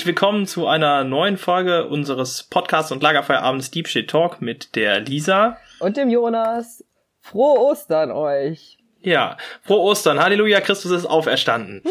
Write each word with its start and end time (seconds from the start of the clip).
herzlich 0.00 0.16
willkommen 0.16 0.46
zu 0.46 0.66
einer 0.66 1.04
neuen 1.04 1.36
Folge 1.36 1.86
unseres 1.86 2.44
Podcasts 2.44 2.90
und 2.90 3.02
Lagerfeierabends 3.02 3.70
Deep 3.70 3.86
Shit 3.86 4.08
Talk 4.08 4.40
mit 4.40 4.74
der 4.74 4.98
Lisa. 5.00 5.58
Und 5.78 5.98
dem 5.98 6.08
Jonas. 6.08 6.82
Frohe 7.20 7.60
Ostern 7.60 8.10
euch. 8.10 8.78
Ja, 9.02 9.36
frohe 9.60 9.80
Ostern. 9.80 10.18
Halleluja, 10.18 10.62
Christus 10.62 10.90
ist 10.90 11.04
auferstanden. 11.04 11.82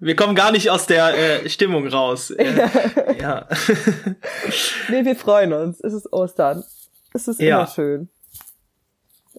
wir 0.00 0.16
kommen 0.16 0.34
gar 0.34 0.52
nicht 0.52 0.70
aus 0.70 0.86
der 0.86 1.44
äh, 1.44 1.50
Stimmung 1.50 1.86
raus. 1.86 2.30
Äh, 2.30 2.54
ja. 3.20 3.46
nee, 4.88 5.04
wir 5.04 5.16
freuen 5.16 5.52
uns. 5.52 5.80
Es 5.80 5.92
ist 5.92 6.10
Ostern. 6.10 6.64
Es 7.12 7.28
ist 7.28 7.42
ja. 7.42 7.58
immer 7.58 7.66
schön. 7.66 8.08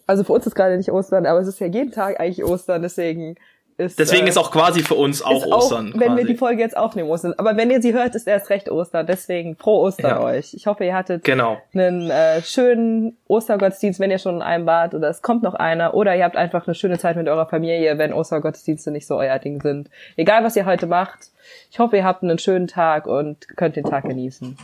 Also 0.06 0.24
für 0.24 0.34
uns 0.34 0.46
ist 0.46 0.54
gerade 0.54 0.78
nicht 0.78 0.92
Ostern, 0.92 1.26
aber 1.26 1.40
es 1.40 1.48
ist 1.48 1.60
ja 1.60 1.66
jeden 1.66 1.92
Tag 1.92 2.20
eigentlich 2.20 2.44
Ostern, 2.44 2.84
deswegen 2.84 3.36
ist, 3.80 3.98
Deswegen 3.98 4.28
äh, 4.28 4.30
ist 4.30 4.38
auch 4.38 4.52
quasi 4.52 4.82
für 4.82 4.96
uns 4.96 5.22
auch 5.22 5.46
Ostern. 5.46 5.94
Auch, 5.94 6.00
wenn 6.00 6.18
wir 6.18 6.26
die 6.26 6.36
Folge 6.36 6.62
jetzt 6.62 6.76
aufnehmen, 6.76 7.10
Ostern. 7.10 7.34
Aber 7.38 7.56
wenn 7.58 7.72
ihr 7.72 7.82
sie 7.82 7.94
hört, 7.94 8.14
ist 8.14 8.28
erst 8.28 8.50
recht 8.50 8.70
Ostern. 8.70 9.08
Deswegen 9.08 9.56
frohe 9.56 9.88
Ostern 9.88 10.12
ja. 10.12 10.22
euch. 10.22 10.54
Ich 10.54 10.68
hoffe, 10.68 10.84
ihr 10.86 10.94
hattet 10.94 11.24
genau. 11.24 11.58
einen 11.74 12.10
äh, 12.10 12.42
schönen 12.44 13.18
Ostergottesdienst, 13.28 14.00
wenn 14.00 14.12
ihr 14.12 14.20
schon 14.20 14.36
in 14.36 14.42
einem 14.42 14.66
wart 14.66 14.94
oder 14.94 15.10
es 15.10 15.22
kommt 15.22 15.44
noch 15.44 15.54
einer. 15.54 15.94
Oder 15.94 16.16
ihr 16.16 16.26
habt 16.26 16.36
einfach 16.36 16.68
eine 16.68 16.76
schöne 16.76 17.00
Zeit 17.00 17.16
mit 17.16 17.28
eurer 17.28 17.48
Familie, 17.48 17.98
wenn 17.98 18.14
Ostergottesdienste 18.14 18.92
nicht 18.92 19.08
so 19.08 19.18
euer 19.18 19.40
Ding 19.40 19.62
sind. 19.62 19.90
Egal, 20.18 20.44
was 20.44 20.56
ihr 20.56 20.66
heute 20.66 20.86
macht. 20.86 21.30
Ich 21.72 21.80
hoffe, 21.80 21.98
ihr 21.98 22.04
habt 22.04 22.22
einen 22.22 22.38
schönen 22.38 22.68
Tag 22.68 23.08
und 23.08 23.48
könnt 23.56 23.76
den 23.76 23.86
Tag 23.86 24.04
genießen. 24.04 24.58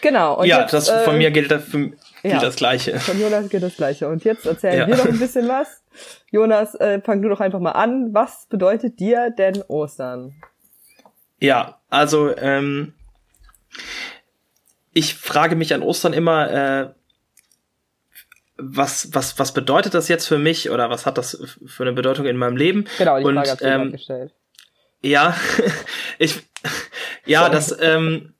Genau. 0.00 0.40
Und 0.40 0.46
ja, 0.46 0.62
jetzt, 0.62 0.72
das 0.72 0.90
von 0.90 1.14
äh, 1.14 1.18
mir 1.18 1.30
gilt, 1.30 1.50
das, 1.50 1.70
gilt 1.70 1.94
ja, 2.22 2.40
das 2.40 2.56
Gleiche. 2.56 2.98
Von 2.98 3.20
Jonas 3.20 3.48
gilt 3.48 3.62
das 3.62 3.76
Gleiche. 3.76 4.08
Und 4.08 4.24
jetzt 4.24 4.46
erzählen 4.46 4.78
ja. 4.78 4.86
wir 4.88 4.96
noch 4.96 5.06
ein 5.06 5.18
bisschen 5.18 5.48
was. 5.48 5.81
Jonas, 6.30 6.74
äh, 6.74 7.00
fang 7.00 7.22
du 7.22 7.28
doch 7.28 7.40
einfach 7.40 7.60
mal 7.60 7.72
an. 7.72 8.12
Was 8.14 8.46
bedeutet 8.46 9.00
dir 9.00 9.30
denn 9.30 9.62
Ostern? 9.68 10.34
Ja, 11.40 11.80
also 11.88 12.36
ähm, 12.36 12.94
ich 14.92 15.14
frage 15.14 15.56
mich 15.56 15.74
an 15.74 15.82
Ostern 15.82 16.12
immer, 16.12 16.50
äh, 16.50 16.88
was, 18.56 19.12
was, 19.12 19.38
was 19.38 19.52
bedeutet 19.52 19.94
das 19.94 20.08
jetzt 20.08 20.26
für 20.26 20.38
mich 20.38 20.70
oder 20.70 20.90
was 20.90 21.06
hat 21.06 21.18
das 21.18 21.56
für 21.66 21.82
eine 21.82 21.92
Bedeutung 21.92 22.26
in 22.26 22.36
meinem 22.36 22.56
Leben? 22.56 22.84
Genau, 22.98 23.18
die 23.18 23.24
Frage 23.24 23.50
Und, 23.50 23.62
ähm, 23.62 23.92
gestellt. 23.92 24.32
Ja, 25.02 25.36
ich, 26.18 26.42
ja, 27.26 27.48
das, 27.48 27.76
ähm, 27.80 28.34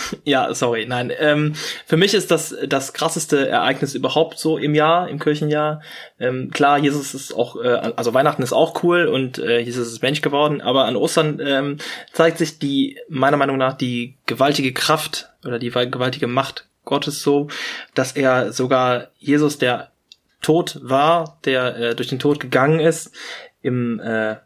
ja, 0.24 0.52
sorry, 0.54 0.86
nein. 0.86 1.12
Ähm, 1.18 1.54
für 1.86 1.96
mich 1.96 2.14
ist 2.14 2.30
das 2.30 2.54
das 2.66 2.92
krasseste 2.92 3.48
Ereignis 3.48 3.94
überhaupt 3.94 4.38
so 4.38 4.58
im 4.58 4.74
Jahr, 4.74 5.08
im 5.08 5.18
Kirchenjahr. 5.18 5.82
Ähm, 6.18 6.50
klar, 6.50 6.78
Jesus 6.78 7.14
ist 7.14 7.34
auch, 7.34 7.56
äh, 7.62 7.92
also 7.96 8.14
Weihnachten 8.14 8.42
ist 8.42 8.52
auch 8.52 8.82
cool 8.82 9.06
und 9.06 9.38
äh, 9.38 9.60
Jesus 9.60 9.88
ist 9.88 10.02
Mensch 10.02 10.20
geworden, 10.20 10.60
aber 10.60 10.84
an 10.84 10.96
Ostern 10.96 11.40
ähm, 11.44 11.78
zeigt 12.12 12.38
sich 12.38 12.58
die, 12.58 12.98
meiner 13.08 13.36
Meinung 13.36 13.56
nach, 13.56 13.74
die 13.74 14.16
gewaltige 14.26 14.72
Kraft 14.72 15.30
oder 15.44 15.58
die 15.58 15.70
gewaltige 15.70 16.26
Macht 16.26 16.66
Gottes 16.84 17.22
so, 17.22 17.48
dass 17.94 18.12
er 18.12 18.52
sogar 18.52 19.08
Jesus, 19.18 19.58
der 19.58 19.90
tot 20.40 20.78
war, 20.82 21.38
der 21.44 21.76
äh, 21.76 21.94
durch 21.94 22.08
den 22.08 22.18
Tod 22.18 22.40
gegangen 22.40 22.80
ist, 22.80 23.12
im 23.60 24.00
äh, 24.00 24.36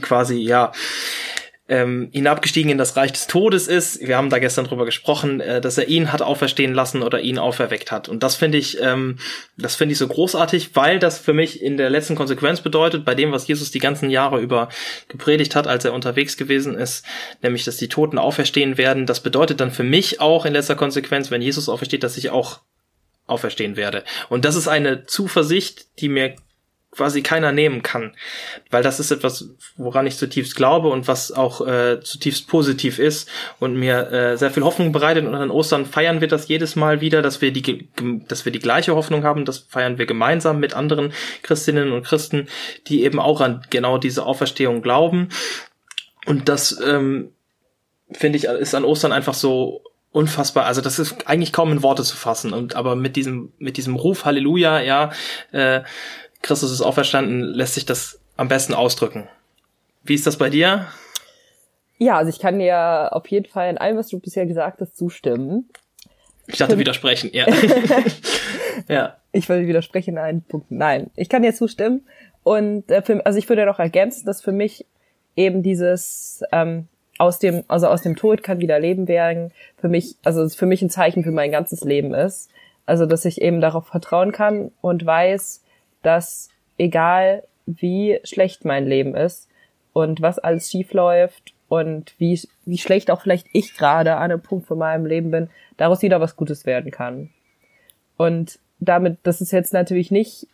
quasi, 0.00 0.36
ja, 0.36 0.72
ähm, 1.68 2.08
hinabgestiegen 2.12 2.70
in 2.70 2.78
das 2.78 2.96
Reich 2.96 3.12
des 3.12 3.26
Todes 3.26 3.68
ist. 3.68 4.00
Wir 4.00 4.16
haben 4.16 4.30
da 4.30 4.38
gestern 4.38 4.64
drüber 4.64 4.86
gesprochen, 4.86 5.40
äh, 5.40 5.60
dass 5.60 5.76
er 5.76 5.88
ihn 5.88 6.12
hat 6.12 6.22
auferstehen 6.22 6.72
lassen 6.72 7.02
oder 7.02 7.20
ihn 7.20 7.38
auferweckt 7.38 7.92
hat. 7.92 8.08
Und 8.08 8.22
das 8.22 8.36
finde 8.36 8.56
ich, 8.56 8.80
ähm, 8.80 9.18
das 9.58 9.76
finde 9.76 9.92
ich 9.92 9.98
so 9.98 10.08
großartig, 10.08 10.74
weil 10.74 10.98
das 10.98 11.18
für 11.18 11.34
mich 11.34 11.62
in 11.62 11.76
der 11.76 11.90
letzten 11.90 12.16
Konsequenz 12.16 12.62
bedeutet, 12.62 13.04
bei 13.04 13.14
dem, 13.14 13.32
was 13.32 13.46
Jesus 13.46 13.70
die 13.70 13.80
ganzen 13.80 14.08
Jahre 14.08 14.40
über 14.40 14.70
gepredigt 15.08 15.54
hat, 15.54 15.66
als 15.66 15.84
er 15.84 15.92
unterwegs 15.92 16.38
gewesen 16.38 16.74
ist, 16.74 17.04
nämlich, 17.42 17.64
dass 17.64 17.76
die 17.76 17.88
Toten 17.88 18.18
auferstehen 18.18 18.78
werden. 18.78 19.04
Das 19.04 19.20
bedeutet 19.20 19.60
dann 19.60 19.70
für 19.70 19.84
mich 19.84 20.20
auch 20.20 20.46
in 20.46 20.54
letzter 20.54 20.74
Konsequenz, 20.74 21.30
wenn 21.30 21.42
Jesus 21.42 21.68
aufersteht, 21.68 22.02
dass 22.02 22.16
ich 22.16 22.30
auch 22.30 22.60
auferstehen 23.26 23.76
werde. 23.76 24.04
Und 24.30 24.46
das 24.46 24.56
ist 24.56 24.68
eine 24.68 25.04
Zuversicht, 25.04 26.00
die 26.00 26.08
mir 26.08 26.34
quasi 26.90 27.22
keiner 27.22 27.52
nehmen 27.52 27.82
kann. 27.82 28.14
Weil 28.70 28.82
das 28.82 28.98
ist 28.98 29.10
etwas, 29.10 29.50
woran 29.76 30.06
ich 30.06 30.16
zutiefst 30.16 30.56
glaube 30.56 30.88
und 30.88 31.06
was 31.06 31.32
auch 31.32 31.66
äh, 31.66 32.00
zutiefst 32.00 32.48
positiv 32.48 32.98
ist 32.98 33.28
und 33.60 33.76
mir 33.76 34.10
äh, 34.10 34.36
sehr 34.36 34.50
viel 34.50 34.64
Hoffnung 34.64 34.92
bereitet. 34.92 35.26
Und 35.26 35.34
an 35.34 35.50
Ostern 35.50 35.86
feiern 35.86 36.20
wir 36.20 36.28
das 36.28 36.48
jedes 36.48 36.76
Mal 36.76 37.00
wieder, 37.00 37.22
dass 37.22 37.40
wir 37.40 37.52
die, 37.52 37.88
dass 38.26 38.44
wir 38.44 38.52
die 38.52 38.58
gleiche 38.58 38.94
Hoffnung 38.94 39.22
haben. 39.24 39.44
Das 39.44 39.58
feiern 39.58 39.98
wir 39.98 40.06
gemeinsam 40.06 40.60
mit 40.60 40.74
anderen 40.74 41.12
Christinnen 41.42 41.92
und 41.92 42.04
Christen, 42.04 42.48
die 42.86 43.04
eben 43.04 43.20
auch 43.20 43.40
an 43.40 43.62
genau 43.70 43.98
diese 43.98 44.24
Auferstehung 44.24 44.82
glauben. 44.82 45.28
Und 46.26 46.48
das 46.48 46.80
ähm, 46.84 47.32
finde 48.10 48.38
ich 48.38 48.44
ist 48.44 48.74
an 48.74 48.84
Ostern 48.84 49.12
einfach 49.12 49.34
so 49.34 49.82
unfassbar. 50.10 50.64
Also 50.64 50.80
das 50.80 50.98
ist 50.98 51.26
eigentlich 51.28 51.52
kaum 51.52 51.70
in 51.70 51.82
Worte 51.82 52.02
zu 52.02 52.16
fassen. 52.16 52.52
Und 52.52 52.76
aber 52.76 52.96
mit 52.96 53.16
diesem 53.16 53.52
mit 53.58 53.76
diesem 53.76 53.94
Ruf 53.94 54.24
Halleluja, 54.24 54.80
ja. 54.80 55.12
Äh, 55.52 55.82
Christus 56.42 56.72
ist 56.72 56.80
auferstanden, 56.80 57.42
lässt 57.42 57.74
sich 57.74 57.86
das 57.86 58.20
am 58.36 58.48
besten 58.48 58.74
ausdrücken. 58.74 59.28
Wie 60.04 60.14
ist 60.14 60.26
das 60.26 60.38
bei 60.38 60.50
dir? 60.50 60.86
Ja, 61.98 62.16
also 62.16 62.30
ich 62.30 62.38
kann 62.38 62.58
dir 62.58 63.10
auf 63.12 63.26
jeden 63.28 63.46
Fall 63.46 63.70
in 63.70 63.78
allem, 63.78 63.96
was 63.96 64.08
du 64.08 64.20
bisher 64.20 64.46
gesagt 64.46 64.80
hast, 64.80 64.96
zustimmen. 64.96 65.68
Ich 66.46 66.56
dachte 66.56 66.78
widersprechen, 66.78 67.30
ja. 67.32 67.46
ja. 68.88 69.16
Ich 69.32 69.48
wollte 69.48 69.66
widersprechen 69.66 70.12
in 70.12 70.18
einem 70.18 70.42
Punkt. 70.42 70.70
Nein, 70.70 71.10
ich 71.16 71.28
kann 71.28 71.42
dir 71.42 71.54
zustimmen. 71.54 72.06
Und 72.42 72.90
äh, 72.90 73.02
für, 73.02 73.24
also 73.26 73.38
ich 73.38 73.48
würde 73.48 73.66
noch 73.66 73.78
ergänzen, 73.78 74.24
dass 74.24 74.40
für 74.40 74.52
mich 74.52 74.86
eben 75.36 75.62
dieses 75.62 76.42
ähm, 76.52 76.88
aus 77.18 77.38
dem, 77.38 77.64
also 77.68 77.88
aus 77.88 78.02
dem 78.02 78.16
Tod 78.16 78.42
kann 78.42 78.60
wieder 78.60 78.78
Leben 78.78 79.08
werden, 79.08 79.52
für 79.76 79.88
mich, 79.88 80.16
also 80.24 80.48
für 80.48 80.66
mich 80.66 80.80
ein 80.80 80.90
Zeichen 80.90 81.24
für 81.24 81.32
mein 81.32 81.50
ganzes 81.50 81.82
Leben 81.82 82.14
ist. 82.14 82.48
Also 82.86 83.04
dass 83.04 83.24
ich 83.24 83.42
eben 83.42 83.60
darauf 83.60 83.86
vertrauen 83.88 84.32
kann 84.32 84.70
und 84.80 85.04
weiß, 85.04 85.62
dass 86.02 86.50
egal 86.76 87.44
wie 87.66 88.20
schlecht 88.24 88.64
mein 88.64 88.86
Leben 88.86 89.14
ist 89.14 89.48
und 89.92 90.22
was 90.22 90.38
alles 90.38 90.70
schief 90.70 90.92
läuft 90.92 91.52
und 91.68 92.14
wie, 92.18 92.40
wie 92.64 92.78
schlecht 92.78 93.10
auch 93.10 93.20
vielleicht 93.20 93.46
ich 93.52 93.76
gerade 93.76 94.16
an 94.16 94.30
einem 94.30 94.40
Punkt 94.40 94.66
von 94.66 94.78
meinem 94.78 95.06
Leben 95.06 95.30
bin, 95.30 95.50
daraus 95.76 96.02
wieder 96.02 96.20
was 96.20 96.36
Gutes 96.36 96.64
werden 96.66 96.90
kann. 96.90 97.30
Und 98.16 98.58
damit, 98.80 99.18
das 99.22 99.40
ist 99.40 99.52
jetzt 99.52 99.72
natürlich 99.72 100.10
nicht, 100.10 100.46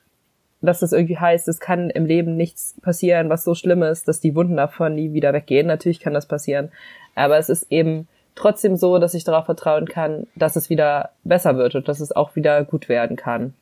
dass 0.61 0.81
das 0.81 0.93
irgendwie 0.93 1.19
heißt, 1.19 1.47
es 1.49 1.61
kann 1.61 1.91
im 1.91 2.07
Leben 2.07 2.37
nichts 2.37 2.75
passieren, 2.81 3.29
was 3.29 3.45
so 3.45 3.55
schlimm 3.55 3.83
ist, 3.83 4.09
dass 4.09 4.21
die 4.21 4.35
Wunden 4.35 4.57
davon 4.57 4.95
nie 4.95 5.13
wieder 5.13 5.33
weggehen. 5.33 5.67
Natürlich 5.67 6.01
kann 6.01 6.15
das 6.15 6.27
passieren. 6.27 6.73
Aber 7.15 7.39
es 7.39 7.49
ist 7.49 7.71
eben 7.71 8.09
trotzdem 8.35 8.77
so, 8.77 8.99
dass 8.99 9.15
ich 9.15 9.25
darauf 9.25 9.45
vertrauen 9.45 9.87
kann, 9.87 10.27
dass 10.35 10.57
es 10.57 10.71
wieder 10.71 11.11
besser 11.23 11.57
wird 11.57 11.75
und 11.75 11.89
dass 11.89 12.01
es 12.01 12.13
auch 12.13 12.35
wieder 12.35 12.65
gut 12.65 12.89
werden 12.89 13.17
kann. 13.17 13.55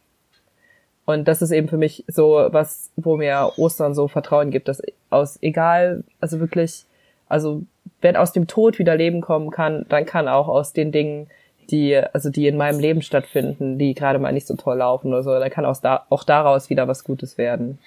Und 1.05 1.27
das 1.27 1.43
ist 1.43 1.51
eben 1.51 1.69
für 1.69 1.77
mich 1.77 2.05
so 2.07 2.49
was, 2.51 2.91
wo 2.97 3.17
mir 3.17 3.53
Ostern 3.57 3.95
so 3.95 4.09
Vertrauen 4.09 4.51
gibt, 4.51 4.69
dass 4.69 4.81
aus 5.11 5.39
egal, 5.43 6.05
also 6.21 6.39
wirklich, 6.39 6.85
also 7.29 7.63
wenn 8.01 8.17
aus 8.17 8.33
dem 8.33 8.47
Tod 8.47 8.79
wieder 8.79 8.97
Leben 8.97 9.21
kommen 9.21 9.51
kann, 9.51 9.85
dann 9.89 10.07
kann 10.07 10.29
auch 10.29 10.49
aus 10.49 10.73
den 10.73 10.93
Dingen, 10.93 11.29
die, 11.71 11.97
also 11.97 12.31
die 12.31 12.47
in 12.47 12.57
meinem 12.57 12.79
Leben 12.79 13.03
stattfinden, 13.03 13.79
die 13.79 13.95
gerade 13.95 14.19
mal 14.19 14.33
nicht 14.33 14.47
so 14.47 14.57
toll 14.57 14.79
laufen 14.79 15.09
oder 15.09 15.23
so, 15.23 15.31
dann 15.31 15.51
kann 15.51 15.65
aus 15.65 15.81
da, 15.81 16.07
auch 16.09 16.25
daraus 16.25 16.71
wieder 16.71 16.87
was 16.87 17.05
Gutes 17.05 17.39
werden. 17.39 17.79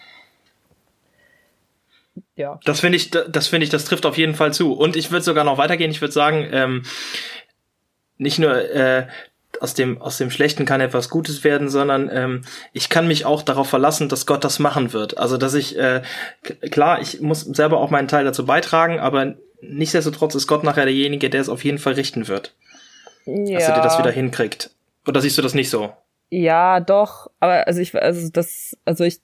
Ja. 2.36 2.60
Das 2.66 2.80
finde 2.82 2.98
ich, 2.98 3.12
das 3.12 3.48
finde 3.48 3.66
ich, 3.66 3.70
das 3.70 3.86
trifft 3.86 4.06
auf 4.06 4.18
jeden 4.18 4.36
Fall 4.36 4.54
zu. 4.54 4.74
Und 4.74 4.96
ich 4.96 5.12
würde 5.12 5.24
sogar 5.24 5.44
noch 5.44 5.58
weitergehen. 5.58 5.92
Ich 5.92 6.02
würde 6.02 6.14
sagen, 6.14 6.48
ähm, 6.52 6.84
nicht 8.18 8.40
nur 8.40 8.56
äh, 8.74 9.08
aus 9.62 9.74
dem, 9.74 10.02
aus 10.02 10.18
dem 10.18 10.32
Schlechten 10.32 10.66
kann 10.66 10.82
etwas 10.82 11.10
Gutes 11.10 11.44
werden, 11.44 11.70
sondern 11.70 12.10
ähm, 12.12 12.42
ich 12.74 12.90
kann 12.90 13.08
mich 13.08 13.26
auch 13.26 13.42
darauf 13.42 13.70
verlassen, 13.70 14.10
dass 14.10 14.26
Gott 14.26 14.44
das 14.44 14.60
machen 14.60 14.94
wird. 14.94 15.18
Also 15.18 15.38
dass 15.38 15.54
ich, 15.54 15.78
äh, 15.78 16.02
klar, 16.72 17.02
ich 17.02 17.22
muss 17.22 17.42
selber 17.42 17.80
auch 17.80 17.90
meinen 17.90 18.08
Teil 18.08 18.26
dazu 18.26 18.46
beitragen, 18.46 19.00
aber 19.00 19.36
nichtsdestotrotz 19.62 20.36
ist 20.36 20.48
Gott 20.48 20.64
nachher 20.64 20.86
derjenige, 20.86 21.30
der 21.30 21.42
es 21.42 21.50
auf 21.50 21.64
jeden 21.64 21.80
Fall 21.80 21.94
richten 21.94 22.28
wird. 22.28 22.54
Ja. 23.26 23.60
Dass 23.60 23.70
er 23.70 23.76
dir 23.76 23.82
das 23.82 24.00
wieder 24.00 24.12
hinkriegt. 24.12 24.72
Oder 25.08 25.22
siehst 25.22 25.38
du 25.38 25.42
das 25.42 25.54
nicht 25.54 25.70
so? 25.70 25.94
Ja, 26.30 26.80
doch, 26.80 27.30
aber 27.40 27.68
also 27.68 27.80
ich, 27.80 27.96
also 27.96 28.30
das, 28.32 28.76
also 28.86 29.04
ich 29.04 29.20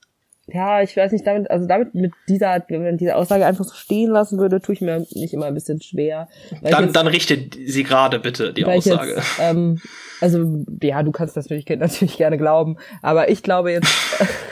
ja, 0.53 0.81
ich 0.81 0.95
weiß 0.95 1.11
nicht, 1.11 1.25
damit, 1.25 1.49
also 1.49 1.67
damit 1.67 1.95
mit 1.95 2.13
dieser, 2.27 2.63
wenn 2.67 2.83
man 2.83 2.97
diese 2.97 3.15
Aussage 3.15 3.45
einfach 3.45 3.63
so 3.63 3.75
stehen 3.75 4.09
lassen 4.09 4.37
würde, 4.37 4.61
tue 4.61 4.73
ich 4.73 4.81
mir 4.81 4.99
nicht 5.11 5.33
immer 5.33 5.45
ein 5.45 5.53
bisschen 5.53 5.81
schwer. 5.81 6.27
Dann, 6.61 6.85
jetzt, 6.85 6.95
dann 6.95 7.07
richte 7.07 7.37
sie 7.65 7.83
gerade 7.83 8.19
bitte 8.19 8.53
die 8.53 8.65
Aussage. 8.65 9.15
Jetzt, 9.15 9.27
ähm, 9.39 9.79
also, 10.19 10.65
ja, 10.81 11.03
du 11.03 11.11
kannst 11.11 11.37
das 11.37 11.49
natürlich, 11.49 11.67
natürlich 11.79 12.17
gerne 12.17 12.37
glauben, 12.37 12.77
aber 13.01 13.29
ich 13.29 13.43
glaube 13.43 13.71
jetzt, 13.71 13.91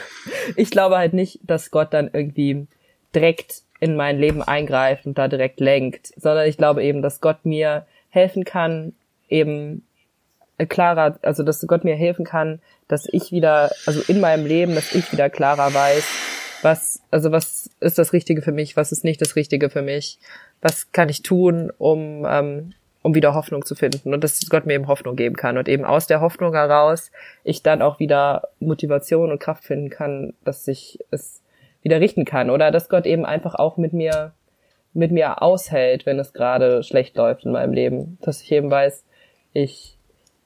ich 0.56 0.70
glaube 0.70 0.96
halt 0.96 1.12
nicht, 1.12 1.40
dass 1.42 1.70
Gott 1.70 1.92
dann 1.92 2.10
irgendwie 2.12 2.66
direkt 3.14 3.62
in 3.80 3.96
mein 3.96 4.18
Leben 4.18 4.42
eingreift 4.42 5.06
und 5.06 5.18
da 5.18 5.28
direkt 5.28 5.60
lenkt, 5.60 6.12
sondern 6.16 6.46
ich 6.46 6.56
glaube 6.56 6.82
eben, 6.82 7.02
dass 7.02 7.20
Gott 7.20 7.44
mir 7.44 7.86
helfen 8.10 8.44
kann, 8.44 8.92
eben 9.28 9.82
klarer, 10.66 11.18
also 11.22 11.42
dass 11.42 11.66
Gott 11.66 11.84
mir 11.84 11.96
helfen 11.96 12.24
kann, 12.24 12.60
dass 12.88 13.06
ich 13.10 13.32
wieder, 13.32 13.70
also 13.86 14.00
in 14.08 14.20
meinem 14.20 14.46
Leben, 14.46 14.74
dass 14.74 14.94
ich 14.94 15.12
wieder 15.12 15.30
klarer 15.30 15.72
weiß, 15.72 16.04
was, 16.62 17.02
also 17.10 17.32
was 17.32 17.70
ist 17.80 17.98
das 17.98 18.12
Richtige 18.12 18.42
für 18.42 18.52
mich, 18.52 18.76
was 18.76 18.92
ist 18.92 19.04
nicht 19.04 19.20
das 19.20 19.36
Richtige 19.36 19.70
für 19.70 19.82
mich, 19.82 20.18
was 20.60 20.92
kann 20.92 21.08
ich 21.08 21.22
tun, 21.22 21.72
um, 21.78 22.26
ähm, 22.28 22.74
um 23.02 23.14
wieder 23.14 23.34
Hoffnung 23.34 23.64
zu 23.64 23.74
finden 23.74 24.12
und 24.12 24.22
dass 24.22 24.40
Gott 24.50 24.66
mir 24.66 24.74
eben 24.74 24.88
Hoffnung 24.88 25.16
geben 25.16 25.36
kann 25.36 25.56
und 25.56 25.68
eben 25.68 25.84
aus 25.84 26.06
der 26.06 26.20
Hoffnung 26.20 26.52
heraus 26.52 27.10
ich 27.44 27.62
dann 27.62 27.80
auch 27.80 27.98
wieder 27.98 28.48
Motivation 28.58 29.30
und 29.30 29.40
Kraft 29.40 29.64
finden 29.64 29.88
kann, 29.88 30.34
dass 30.44 30.68
ich 30.68 30.98
es 31.10 31.40
wieder 31.82 32.00
richten 32.00 32.26
kann 32.26 32.50
oder 32.50 32.70
dass 32.70 32.90
Gott 32.90 33.06
eben 33.06 33.24
einfach 33.24 33.54
auch 33.54 33.78
mit 33.78 33.92
mir 33.92 34.32
mit 34.92 35.12
mir 35.12 35.40
aushält, 35.40 36.04
wenn 36.04 36.18
es 36.18 36.32
gerade 36.32 36.82
schlecht 36.82 37.16
läuft 37.16 37.44
in 37.44 37.52
meinem 37.52 37.72
Leben, 37.72 38.18
dass 38.22 38.42
ich 38.42 38.50
eben 38.50 38.70
weiß, 38.70 39.04
ich 39.52 39.96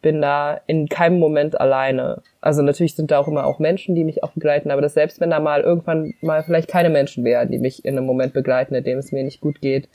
bin 0.04 0.20
da 0.20 0.60
in 0.66 0.86
keinem 0.90 1.18
Moment 1.18 1.58
alleine. 1.58 2.20
Also 2.42 2.60
natürlich 2.60 2.94
sind 2.94 3.10
da 3.10 3.18
auch 3.18 3.26
immer 3.26 3.46
auch 3.46 3.58
Menschen, 3.58 3.94
die 3.94 4.04
mich 4.04 4.22
auch 4.22 4.32
begleiten, 4.32 4.70
aber 4.70 4.82
dass 4.82 4.92
selbst 4.92 5.18
wenn 5.18 5.30
da 5.30 5.40
mal 5.40 5.62
irgendwann 5.62 6.12
mal 6.20 6.42
vielleicht 6.42 6.68
keine 6.68 6.90
Menschen 6.90 7.24
wären, 7.24 7.50
die 7.50 7.58
mich 7.58 7.86
in 7.86 7.96
einem 7.96 8.06
Moment 8.06 8.34
begleiten, 8.34 8.74
in 8.74 8.84
dem 8.84 8.98
es 8.98 9.12
mir 9.12 9.24
nicht 9.24 9.40
gut 9.40 9.62
geht 9.62 9.88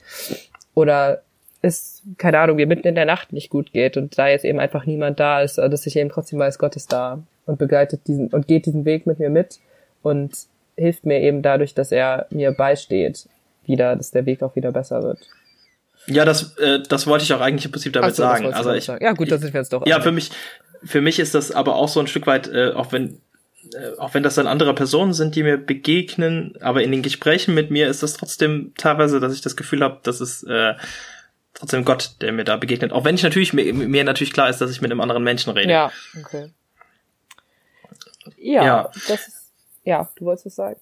oder 0.74 1.22
es, 1.62 2.02
keine 2.18 2.40
Ahnung, 2.40 2.56
mir 2.56 2.66
mitten 2.66 2.88
in 2.88 2.96
der 2.96 3.04
Nacht 3.04 3.32
nicht 3.32 3.50
gut 3.50 3.72
geht 3.72 3.96
und 3.96 4.18
da 4.18 4.26
jetzt 4.26 4.44
eben 4.44 4.58
einfach 4.58 4.84
niemand 4.84 5.20
da 5.20 5.42
ist, 5.42 5.58
dass 5.58 5.86
ich 5.86 5.94
eben 5.94 6.10
trotzdem 6.10 6.40
weiß, 6.40 6.58
Gott 6.58 6.74
ist 6.74 6.92
da 6.92 7.22
und 7.46 7.60
begleitet 7.60 8.08
diesen 8.08 8.28
und 8.28 8.48
geht 8.48 8.66
diesen 8.66 8.84
Weg 8.84 9.06
mit 9.06 9.20
mir 9.20 9.30
mit 9.30 9.60
und 10.02 10.32
hilft 10.76 11.06
mir 11.06 11.20
eben 11.20 11.40
dadurch, 11.40 11.72
dass 11.72 11.92
er 11.92 12.26
mir 12.30 12.50
beisteht, 12.50 13.28
wieder, 13.64 13.94
dass 13.94 14.10
der 14.10 14.26
Weg 14.26 14.42
auch 14.42 14.56
wieder 14.56 14.72
besser 14.72 15.04
wird. 15.04 15.20
Ja, 16.06 16.24
das, 16.24 16.56
äh, 16.56 16.80
das 16.88 17.06
wollte 17.06 17.24
ich 17.24 17.32
auch 17.32 17.40
eigentlich 17.40 17.66
im 17.66 17.72
Prinzip 17.72 17.92
damit 17.92 18.14
so, 18.14 18.22
sagen. 18.22 18.52
Also 18.52 18.72
ich, 18.72 18.84
sagen. 18.84 19.04
ja 19.04 19.12
gut, 19.12 19.30
das 19.30 19.40
sind 19.40 19.52
wir 19.52 19.60
jetzt 19.60 19.72
doch. 19.72 19.86
Ja, 19.86 20.00
für 20.00 20.12
mich, 20.12 20.30
für 20.82 21.00
mich 21.00 21.18
ist 21.18 21.34
das 21.34 21.52
aber 21.52 21.76
auch 21.76 21.88
so 21.88 22.00
ein 22.00 22.06
Stück 22.06 22.26
weit, 22.26 22.48
äh, 22.48 22.72
auch 22.72 22.92
wenn, 22.92 23.20
äh, 23.74 23.98
auch 23.98 24.14
wenn 24.14 24.22
das 24.22 24.34
dann 24.34 24.46
andere 24.46 24.74
Personen 24.74 25.12
sind, 25.12 25.36
die 25.36 25.42
mir 25.42 25.58
begegnen, 25.58 26.54
aber 26.60 26.82
in 26.82 26.90
den 26.90 27.02
Gesprächen 27.02 27.54
mit 27.54 27.70
mir 27.70 27.88
ist 27.88 28.02
das 28.02 28.14
trotzdem 28.14 28.72
teilweise, 28.76 29.20
dass 29.20 29.34
ich 29.34 29.40
das 29.40 29.56
Gefühl 29.56 29.82
habe, 29.82 30.00
dass 30.02 30.20
es 30.20 30.42
äh, 30.44 30.74
trotzdem 31.54 31.84
Gott, 31.84 32.16
der 32.20 32.32
mir 32.32 32.44
da 32.44 32.56
begegnet. 32.56 32.92
Auch 32.92 33.04
wenn 33.04 33.14
ich 33.14 33.22
natürlich 33.22 33.52
mir, 33.52 33.72
mir 33.72 34.04
natürlich 34.04 34.32
klar 34.32 34.48
ist, 34.48 34.60
dass 34.60 34.70
ich 34.70 34.80
mit 34.80 34.90
einem 34.90 35.00
anderen 35.00 35.22
Menschen 35.22 35.52
rede. 35.52 35.70
Ja, 35.70 35.92
okay. 36.18 36.50
Ja, 38.36 38.64
ja. 38.64 38.90
das 39.08 39.28
ist, 39.28 39.52
ja, 39.84 40.08
du 40.16 40.24
wolltest 40.24 40.46
was 40.46 40.54
sagen. 40.56 40.80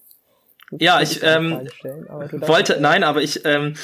Ja, 0.71 1.01
ich 1.01 1.23
ähm, 1.23 1.67
wollte, 2.31 2.79
nein, 2.79 3.03
aber 3.03 3.21
ich 3.21 3.43
ähm, 3.45 3.75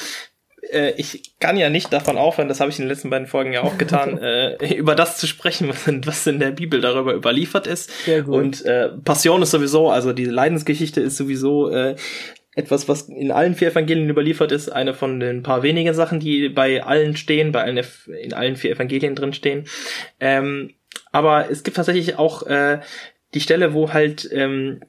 äh, 0.70 0.94
ich 0.96 1.38
kann 1.40 1.56
ja 1.56 1.70
nicht 1.70 1.92
davon 1.92 2.16
aufhören, 2.16 2.48
das 2.48 2.60
habe 2.60 2.70
ich 2.70 2.78
in 2.78 2.84
den 2.84 2.90
letzten 2.90 3.10
beiden 3.10 3.26
Folgen 3.26 3.52
ja 3.52 3.62
auch 3.62 3.78
getan, 3.78 4.18
äh, 4.22 4.74
über 4.74 4.94
das 4.94 5.18
zu 5.18 5.26
sprechen, 5.26 5.68
was 5.68 5.86
in, 5.86 6.06
was 6.06 6.26
in 6.26 6.38
der 6.38 6.50
Bibel 6.50 6.80
darüber 6.80 7.14
überliefert 7.14 7.66
ist. 7.66 7.90
Und 8.26 8.64
äh, 8.64 8.90
Passion 9.04 9.42
ist 9.42 9.50
sowieso, 9.50 9.90
also 9.90 10.12
die 10.12 10.24
Leidensgeschichte 10.24 11.00
ist 11.00 11.16
sowieso 11.16 11.70
äh, 11.70 11.96
etwas, 12.56 12.88
was 12.88 13.02
in 13.08 13.30
allen 13.30 13.54
vier 13.54 13.68
Evangelien 13.68 14.08
überliefert 14.08 14.50
ist, 14.50 14.70
eine 14.70 14.94
von 14.94 15.20
den 15.20 15.42
paar 15.42 15.62
wenigen 15.62 15.92
Sachen, 15.94 16.20
die 16.20 16.48
bei 16.48 16.82
allen 16.82 17.16
stehen, 17.16 17.52
bei 17.52 17.62
allen 17.62 17.84
in 18.22 18.32
allen 18.32 18.56
vier 18.56 18.72
Evangelien 18.72 19.14
drin 19.14 19.34
stehen. 19.34 19.66
Ähm, 20.20 20.72
aber 21.12 21.50
es 21.50 21.62
gibt 21.62 21.76
tatsächlich 21.76 22.18
auch 22.18 22.44
äh, 22.46 22.80
die 23.34 23.40
Stelle, 23.40 23.74
wo 23.74 23.92
halt 23.92 24.28
ähm, 24.32 24.80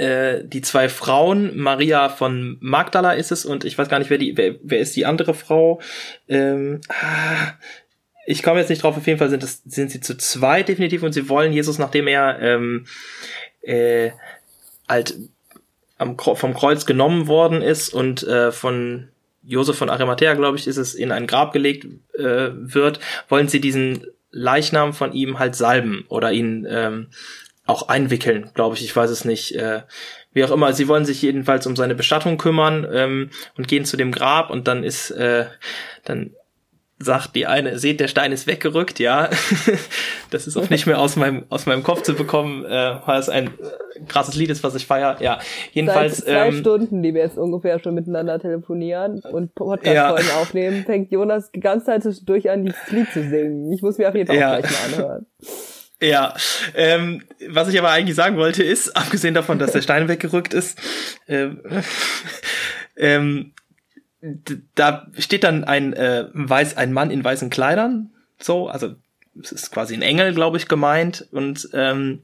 äh, 0.00 0.42
die 0.44 0.62
zwei 0.62 0.88
Frauen, 0.88 1.56
Maria 1.58 2.08
von 2.08 2.56
Magdala 2.60 3.12
ist 3.12 3.32
es 3.32 3.44
und 3.44 3.64
ich 3.64 3.76
weiß 3.76 3.88
gar 3.88 3.98
nicht, 3.98 4.10
wer 4.10 4.18
die, 4.18 4.36
wer, 4.36 4.54
wer 4.62 4.80
ist 4.80 4.96
die 4.96 5.04
andere 5.04 5.34
Frau? 5.34 5.80
Ähm, 6.26 6.80
ah, 6.88 7.52
ich 8.26 8.42
komme 8.42 8.60
jetzt 8.60 8.70
nicht 8.70 8.82
drauf, 8.82 8.96
auf 8.96 9.06
jeden 9.06 9.18
Fall 9.18 9.28
sind 9.28 9.42
es, 9.42 9.62
sind 9.64 9.90
sie 9.90 10.00
zu 10.00 10.16
zweit 10.16 10.68
definitiv 10.68 11.02
und 11.02 11.12
sie 11.12 11.28
wollen 11.28 11.52
Jesus, 11.52 11.78
nachdem 11.78 12.06
er 12.06 12.40
ähm, 12.40 12.86
äh, 13.60 14.10
halt 14.88 15.16
am, 15.98 16.18
vom 16.18 16.54
Kreuz 16.54 16.86
genommen 16.86 17.26
worden 17.26 17.60
ist 17.60 17.92
und 17.92 18.22
äh, 18.22 18.52
von 18.52 19.08
Josef 19.42 19.76
von 19.76 19.90
Arimathea, 19.90 20.32
glaube 20.32 20.56
ich, 20.56 20.66
ist 20.66 20.78
es 20.78 20.94
in 20.94 21.12
ein 21.12 21.26
Grab 21.26 21.52
gelegt 21.52 21.86
äh, 22.18 22.50
wird, 22.52 23.00
wollen 23.28 23.48
sie 23.48 23.60
diesen 23.60 24.06
Leichnam 24.30 24.94
von 24.94 25.12
ihm 25.12 25.38
halt 25.38 25.56
salben 25.56 26.04
oder 26.08 26.32
ihn 26.32 26.66
ähm, 26.70 27.08
auch 27.70 27.88
einwickeln, 27.88 28.50
glaube 28.54 28.76
ich. 28.76 28.84
Ich 28.84 28.94
weiß 28.94 29.10
es 29.10 29.24
nicht. 29.24 29.54
Äh, 29.54 29.82
wie 30.32 30.44
auch 30.44 30.50
immer, 30.50 30.72
sie 30.72 30.86
wollen 30.86 31.04
sich 31.04 31.22
jedenfalls 31.22 31.66
um 31.66 31.74
seine 31.74 31.94
Bestattung 31.94 32.38
kümmern 32.38 32.86
ähm, 32.92 33.30
und 33.56 33.66
gehen 33.66 33.84
zu 33.84 33.96
dem 33.96 34.12
Grab 34.12 34.50
und 34.50 34.68
dann 34.68 34.84
ist, 34.84 35.10
äh, 35.10 35.46
dann 36.04 36.30
sagt 37.02 37.34
die 37.34 37.46
eine, 37.46 37.78
seht, 37.78 37.98
der 37.98 38.08
Stein 38.08 38.30
ist 38.30 38.46
weggerückt, 38.46 38.98
ja. 38.98 39.30
das 40.30 40.46
ist 40.46 40.56
auch 40.58 40.68
nicht 40.68 40.86
mehr 40.86 41.00
aus 41.00 41.16
meinem, 41.16 41.46
aus 41.48 41.64
meinem 41.64 41.82
Kopf 41.82 42.02
zu 42.02 42.14
bekommen, 42.14 42.64
äh, 42.66 42.96
weil 43.06 43.18
es 43.18 43.30
ein 43.30 43.46
äh, 43.46 44.04
krasses 44.06 44.36
Lied 44.36 44.50
ist, 44.50 44.62
was 44.62 44.74
ich 44.74 44.86
feiere. 44.86 45.16
Ja, 45.20 45.38
jedenfalls. 45.72 46.18
Seit 46.18 46.26
zwei 46.26 46.48
ähm, 46.48 46.54
Stunden, 46.60 47.02
die 47.02 47.14
wir 47.14 47.22
jetzt 47.22 47.38
ungefähr 47.38 47.80
schon 47.80 47.94
miteinander 47.94 48.38
telefonieren 48.38 49.20
und 49.32 49.54
Podcast-Folgen 49.54 50.28
ja. 50.28 50.36
aufnehmen, 50.40 50.84
fängt 50.84 51.10
Jonas 51.10 51.50
die 51.50 51.60
ganze 51.60 51.86
Zeit 51.86 52.04
durch 52.28 52.50
an, 52.50 52.66
dieses 52.66 52.90
Lied 52.90 53.10
zu 53.10 53.26
singen. 53.26 53.72
Ich 53.72 53.80
muss 53.80 53.96
mir 53.96 54.10
auf 54.10 54.14
jeden 54.14 54.26
Fall 54.26 54.36
ja. 54.36 54.56
auch 54.56 54.60
gleich 54.60 54.70
mal 54.70 54.94
anhören. 54.94 55.26
Ja, 56.00 56.34
ähm, 56.74 57.22
was 57.48 57.68
ich 57.68 57.78
aber 57.78 57.90
eigentlich 57.90 58.16
sagen 58.16 58.36
wollte 58.36 58.62
ist, 58.62 58.88
abgesehen 58.96 59.34
davon, 59.34 59.58
dass 59.58 59.72
der 59.72 59.82
Stein 59.82 60.08
weggerückt 60.08 60.54
ist, 60.54 60.78
äh, 61.26 61.50
ähm, 62.96 63.52
da 64.74 65.06
steht 65.18 65.44
dann 65.44 65.64
ein 65.64 65.92
äh, 65.92 66.26
weiß 66.32 66.76
ein 66.76 66.92
Mann 66.92 67.10
in 67.10 67.24
weißen 67.24 67.50
Kleidern, 67.50 68.10
so, 68.38 68.68
also 68.68 68.94
es 69.40 69.52
ist 69.52 69.70
quasi 69.70 69.94
ein 69.94 70.02
Engel, 70.02 70.34
glaube 70.34 70.56
ich, 70.56 70.68
gemeint 70.68 71.26
und 71.30 71.68
ähm, 71.72 72.22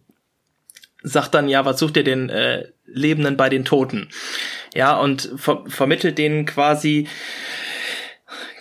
sagt 1.03 1.35
dann 1.35 1.49
ja, 1.49 1.65
was 1.65 1.79
sucht 1.79 1.97
ihr 1.97 2.05
den 2.05 2.29
äh, 2.29 2.67
Lebenden 2.87 3.37
bei 3.37 3.49
den 3.49 3.65
Toten? 3.65 4.09
Ja, 4.75 4.97
und 4.97 5.31
ver 5.37 5.65
vermittelt 5.69 6.19
denen 6.19 6.47
quasi 6.47 7.09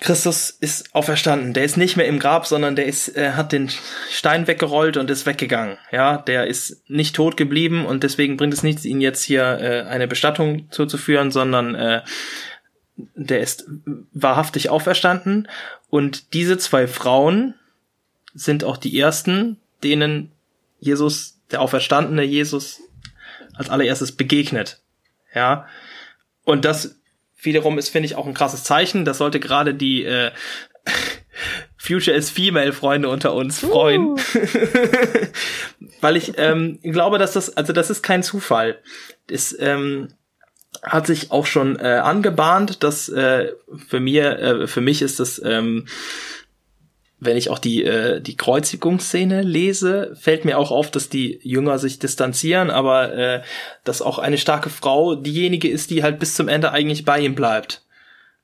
Christus 0.01 0.49
ist 0.49 0.93
auferstanden. 0.93 1.53
Der 1.53 1.63
ist 1.63 1.77
nicht 1.77 1.97
mehr 1.97 2.07
im 2.07 2.19
Grab, 2.19 2.45
sondern 2.45 2.75
der 2.75 2.85
ist, 2.85 3.15
äh, 3.15 3.31
hat 3.31 3.51
den 3.51 3.69
Stein 4.11 4.47
weggerollt 4.47 4.97
und 4.97 5.09
ist 5.09 5.25
weggegangen. 5.25 5.77
Ja, 5.91 6.17
der 6.17 6.47
ist 6.47 6.83
nicht 6.89 7.15
tot 7.15 7.37
geblieben 7.37 7.85
und 7.85 8.03
deswegen 8.03 8.37
bringt 8.37 8.53
es 8.53 8.63
nichts, 8.63 8.85
ihn 8.85 9.01
jetzt 9.01 9.23
hier 9.23 9.43
äh, 9.43 9.81
eine 9.89 10.07
Bestattung 10.07 10.69
zuzuführen, 10.71 11.31
sondern 11.31 11.75
äh, 11.75 12.01
der 12.97 13.41
ist 13.41 13.65
wahrhaftig 14.13 14.69
auferstanden. 14.69 15.47
Und 15.89 16.33
diese 16.33 16.57
zwei 16.57 16.87
Frauen 16.87 17.55
sind 18.33 18.63
auch 18.63 18.77
die 18.77 18.99
ersten, 18.99 19.57
denen 19.83 20.31
Jesus, 20.79 21.39
der 21.51 21.61
auferstandene 21.61 22.23
Jesus, 22.23 22.81
als 23.53 23.69
allererstes 23.69 24.11
begegnet. 24.11 24.81
Ja. 25.33 25.67
Und 26.43 26.65
das 26.65 26.95
wiederum 27.45 27.77
ist, 27.77 27.89
finde 27.89 28.07
ich, 28.07 28.15
auch 28.15 28.27
ein 28.27 28.33
krasses 28.33 28.63
Zeichen. 28.63 29.05
Das 29.05 29.17
sollte 29.17 29.39
gerade 29.39 29.73
die 29.73 30.03
äh, 30.03 30.31
Future 31.77 32.15
is 32.15 32.29
Female 32.29 32.73
Freunde 32.73 33.09
unter 33.09 33.33
uns 33.33 33.59
freuen. 33.59 34.07
Uh. 34.07 34.17
Weil 36.01 36.17
ich 36.17 36.33
ähm, 36.37 36.79
glaube, 36.81 37.17
dass 37.17 37.33
das, 37.33 37.55
also 37.55 37.73
das 37.73 37.89
ist 37.89 38.01
kein 38.01 38.23
Zufall. 38.23 38.79
Das 39.27 39.55
ähm, 39.59 40.09
hat 40.83 41.07
sich 41.07 41.31
auch 41.31 41.45
schon 41.45 41.77
äh, 41.79 42.01
angebahnt, 42.03 42.83
dass 42.83 43.09
äh, 43.09 43.51
für 43.87 43.99
mir, 43.99 44.39
äh, 44.39 44.67
für 44.67 44.81
mich 44.81 45.01
ist 45.01 45.19
das 45.19 45.41
ähm, 45.43 45.87
wenn 47.19 47.37
ich 47.37 47.49
auch 47.49 47.59
die, 47.59 47.83
äh, 47.83 48.21
die 48.21 48.35
Kreuzigungsszene 48.35 49.41
lese, 49.41 50.15
fällt 50.19 50.45
mir 50.45 50.57
auch 50.57 50.71
auf, 50.71 50.91
dass 50.91 51.09
die 51.09 51.39
Jünger 51.43 51.79
sich 51.79 51.99
distanzieren, 51.99 52.69
aber 52.69 53.13
äh, 53.13 53.41
dass 53.83 54.01
auch 54.01 54.19
eine 54.19 54.37
starke 54.37 54.69
Frau 54.69 55.15
diejenige 55.15 55.69
ist, 55.69 55.89
die 55.91 56.03
halt 56.03 56.19
bis 56.19 56.35
zum 56.35 56.47
Ende 56.47 56.71
eigentlich 56.71 57.05
bei 57.05 57.19
ihm 57.19 57.35
bleibt. 57.35 57.83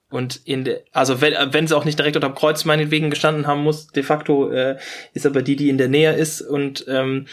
Und 0.09 0.41
in 0.43 0.65
der, 0.65 0.81
also 0.91 1.21
wenn, 1.21 1.33
wenn 1.53 1.67
sie 1.67 1.75
auch 1.75 1.85
nicht 1.85 1.97
direkt 1.97 2.17
unter 2.17 2.29
dem 2.29 2.35
Kreuz 2.35 2.65
meinetwegen 2.65 3.09
gestanden 3.09 3.47
haben 3.47 3.63
muss, 3.63 3.87
de 3.87 4.03
facto 4.03 4.51
äh, 4.51 4.77
ist 5.13 5.25
aber 5.25 5.41
die, 5.41 5.55
die 5.55 5.69
in 5.69 5.77
der 5.77 5.87
Nähe 5.87 6.13
ist 6.13 6.41
und 6.41 6.85
ähm, 6.87 7.27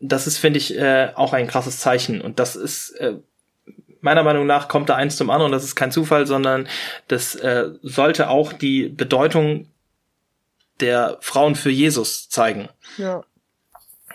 das 0.00 0.26
ist, 0.26 0.38
finde 0.38 0.58
ich, 0.58 0.76
äh, 0.76 1.10
auch 1.14 1.32
ein 1.34 1.46
krasses 1.46 1.78
Zeichen. 1.78 2.20
Und 2.20 2.38
das 2.38 2.56
ist, 2.56 2.90
äh, 2.92 3.14
meiner 4.00 4.22
Meinung 4.22 4.46
nach, 4.46 4.68
kommt 4.68 4.88
da 4.88 4.96
eins 4.96 5.16
zum 5.16 5.30
anderen. 5.30 5.52
Das 5.52 5.62
ist 5.62 5.76
kein 5.76 5.92
Zufall, 5.92 6.26
sondern 6.26 6.66
das 7.06 7.34
äh, 7.34 7.68
sollte 7.82 8.30
auch 8.30 8.52
die 8.54 8.88
Bedeutung 8.88 9.66
der 10.80 11.18
Frauen 11.20 11.54
für 11.54 11.70
Jesus 11.70 12.28
zeigen. 12.28 12.68
Ja. 12.96 13.22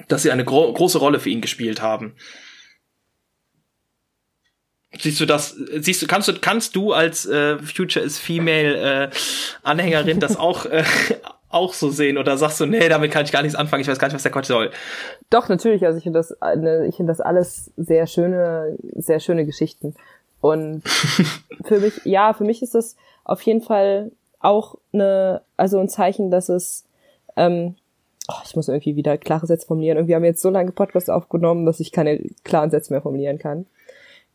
Dass 0.07 0.23
sie 0.23 0.31
eine 0.31 0.45
gro 0.45 0.71
große 0.73 0.97
Rolle 0.97 1.19
für 1.19 1.29
ihn 1.29 1.41
gespielt 1.41 1.81
haben. 1.81 2.15
Siehst 4.99 5.19
du 5.19 5.25
das, 5.25 5.49
siehst 5.49 6.01
du, 6.01 6.07
kannst 6.07 6.27
du, 6.27 6.33
kannst 6.39 6.75
du 6.75 6.93
als 6.93 7.25
äh, 7.25 7.57
Future 7.59 8.03
is 8.03 8.17
Female 8.17 9.09
äh, 9.09 9.09
Anhängerin 9.63 10.19
das 10.19 10.37
auch, 10.37 10.65
äh, 10.65 10.83
auch 11.49 11.73
so 11.73 11.89
sehen 11.89 12.17
oder 12.17 12.37
sagst 12.37 12.59
du, 12.59 12.65
nee, 12.65 12.87
damit 12.87 13.11
kann 13.11 13.25
ich 13.25 13.31
gar 13.31 13.41
nichts 13.41 13.57
anfangen, 13.57 13.81
ich 13.81 13.87
weiß 13.87 13.99
gar 13.99 14.07
nicht, 14.07 14.15
was 14.15 14.23
der 14.23 14.31
Gott 14.31 14.45
soll? 14.45 14.71
Doch, 15.29 15.49
natürlich, 15.49 15.85
also 15.85 15.97
ich 15.97 16.03
finde 16.03 16.19
das, 16.19 16.41
eine, 16.41 16.87
ich 16.87 16.95
finde 16.95 17.11
das 17.11 17.21
alles 17.21 17.71
sehr 17.77 18.07
schöne, 18.07 18.77
sehr 18.95 19.19
schöne 19.19 19.45
Geschichten. 19.45 19.95
Und 20.41 20.83
für 21.65 21.79
mich, 21.79 22.01
ja, 22.05 22.33
für 22.33 22.43
mich 22.43 22.61
ist 22.61 22.75
das 22.75 22.95
auf 23.23 23.41
jeden 23.41 23.61
Fall 23.61 24.11
auch 24.45 24.75
eine, 24.93 25.41
also 25.57 25.79
ein 25.79 25.89
Zeichen, 25.89 26.31
dass 26.31 26.49
es, 26.49 26.85
ähm, 27.35 27.75
oh, 28.29 28.41
ich 28.45 28.55
muss 28.55 28.67
irgendwie 28.67 28.95
wieder 28.95 29.17
klare 29.17 29.47
Sätze 29.47 29.67
formulieren. 29.67 29.97
Irgendwie 29.97 30.15
haben 30.15 30.23
wir 30.23 30.29
jetzt 30.29 30.41
so 30.41 30.49
lange 30.49 30.71
Podcast 30.71 31.09
aufgenommen, 31.09 31.65
dass 31.65 31.79
ich 31.79 31.91
keine 31.91 32.19
klaren 32.43 32.71
Sätze 32.71 32.93
mehr 32.93 33.01
formulieren 33.01 33.39
kann. 33.39 33.65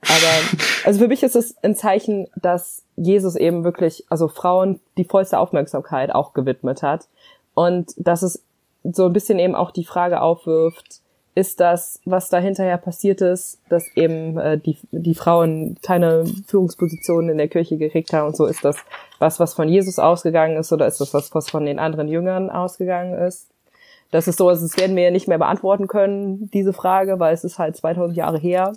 Aber 0.03 0.59
also 0.85 1.01
für 1.01 1.09
mich 1.09 1.23
ist 1.23 1.37
es 1.37 1.57
ein 1.63 1.75
Zeichen, 1.75 2.29
dass 2.37 2.83
Jesus 2.97 3.37
eben 3.37 3.65
wirklich, 3.65 4.05
also 4.09 4.29
Frauen 4.29 4.81
die 4.97 5.05
vollste 5.05 5.39
Aufmerksamkeit 5.39 6.15
auch 6.15 6.33
gewidmet 6.33 6.83
hat. 6.83 7.09
Und 7.55 7.93
dass 7.97 8.23
es 8.23 8.43
so 8.85 9.07
ein 9.07 9.13
bisschen 9.13 9.39
eben 9.39 9.55
auch 9.55 9.71
die 9.71 9.85
Frage 9.85 10.23
aufwirft, 10.23 11.01
ist 11.35 11.61
das, 11.61 12.01
was 12.05 12.29
da 12.29 12.39
hinterher 12.39 12.77
passiert 12.77 13.21
ist, 13.21 13.61
dass 13.69 13.87
eben 13.97 14.39
äh, 14.39 14.59
die, 14.59 14.77
die 14.91 15.15
Frauen 15.15 15.77
keine 15.83 16.25
Führungspositionen 16.47 17.31
in 17.31 17.39
der 17.39 17.49
Kirche 17.49 17.77
gekriegt 17.77 18.13
haben 18.13 18.29
und 18.29 18.37
so, 18.37 18.47
ist 18.47 18.65
das 18.65 18.77
was, 19.19 19.39
was 19.39 19.55
von 19.55 19.69
Jesus 19.69 19.99
ausgegangen 19.99 20.57
ist 20.57 20.73
oder 20.73 20.87
ist 20.87 21.01
das 21.01 21.15
was, 21.15 21.35
was 21.35 21.49
von 21.49 21.65
den 21.65 21.79
anderen 21.79 22.09
Jüngern 22.09 22.51
ausgegangen 22.51 23.15
ist? 23.15 23.49
Das 24.11 24.27
ist 24.27 24.39
so, 24.39 24.49
also 24.49 24.67
das 24.67 24.77
werden 24.77 24.97
wir 24.97 25.05
ja 25.05 25.11
nicht 25.13 25.29
mehr 25.29 25.39
beantworten 25.39 25.87
können, 25.87 26.51
diese 26.53 26.73
Frage, 26.73 27.21
weil 27.21 27.33
es 27.33 27.45
ist 27.45 27.59
halt 27.59 27.77
2000 27.77 28.17
Jahre 28.17 28.39
her. 28.39 28.73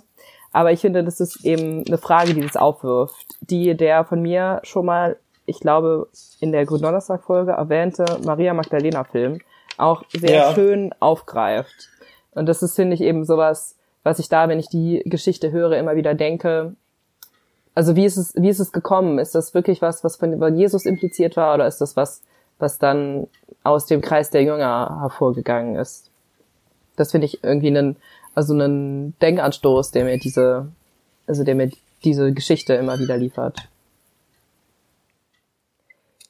Aber 0.52 0.70
ich 0.70 0.80
finde, 0.80 1.02
das 1.02 1.18
ist 1.18 1.44
eben 1.44 1.84
eine 1.84 1.98
Frage, 1.98 2.34
die 2.34 2.40
das 2.40 2.56
aufwirft, 2.56 3.26
die 3.40 3.76
der 3.76 4.04
von 4.04 4.22
mir 4.22 4.60
schon 4.62 4.86
mal, 4.86 5.16
ich 5.46 5.58
glaube, 5.58 6.06
in 6.38 6.52
der 6.52 6.64
Gründonnerstag-Folge 6.64 7.50
erwähnte 7.50 8.04
Maria 8.24 8.54
Magdalena-Film 8.54 9.40
auch 9.76 10.04
sehr 10.12 10.30
ja. 10.30 10.54
schön 10.54 10.94
aufgreift. 11.00 11.88
Und 12.34 12.46
das 12.46 12.62
ist, 12.62 12.76
finde 12.76 12.94
ich, 12.94 13.00
eben 13.00 13.24
sowas, 13.24 13.76
was 14.02 14.18
ich 14.18 14.28
da, 14.28 14.48
wenn 14.48 14.58
ich 14.58 14.68
die 14.68 15.02
Geschichte 15.06 15.50
höre, 15.52 15.76
immer 15.78 15.96
wieder 15.96 16.14
denke. 16.14 16.74
Also 17.74 17.96
wie 17.96 18.04
ist 18.04 18.16
es, 18.16 18.34
wie 18.36 18.48
ist 18.48 18.60
es 18.60 18.72
gekommen? 18.72 19.18
Ist 19.18 19.34
das 19.34 19.54
wirklich 19.54 19.82
was, 19.82 20.04
was 20.04 20.16
von 20.16 20.56
Jesus 20.56 20.86
impliziert 20.86 21.36
war, 21.36 21.54
oder 21.54 21.66
ist 21.66 21.80
das 21.80 21.96
was, 21.96 22.22
was 22.58 22.78
dann 22.78 23.26
aus 23.62 23.86
dem 23.86 24.00
Kreis 24.00 24.30
der 24.30 24.42
Jünger 24.42 24.98
hervorgegangen 25.00 25.76
ist? 25.76 26.10
Das 26.96 27.10
finde 27.10 27.26
ich 27.26 27.42
irgendwie 27.42 27.68
einen, 27.68 27.96
also 28.34 28.52
einen 28.52 29.18
Denkanstoß, 29.20 29.90
der 29.90 30.04
mir 30.04 30.18
diese, 30.18 30.68
also 31.26 31.42
der 31.42 31.54
mir 31.54 31.70
diese 32.04 32.32
Geschichte 32.32 32.74
immer 32.74 32.98
wieder 32.98 33.16
liefert. 33.16 33.68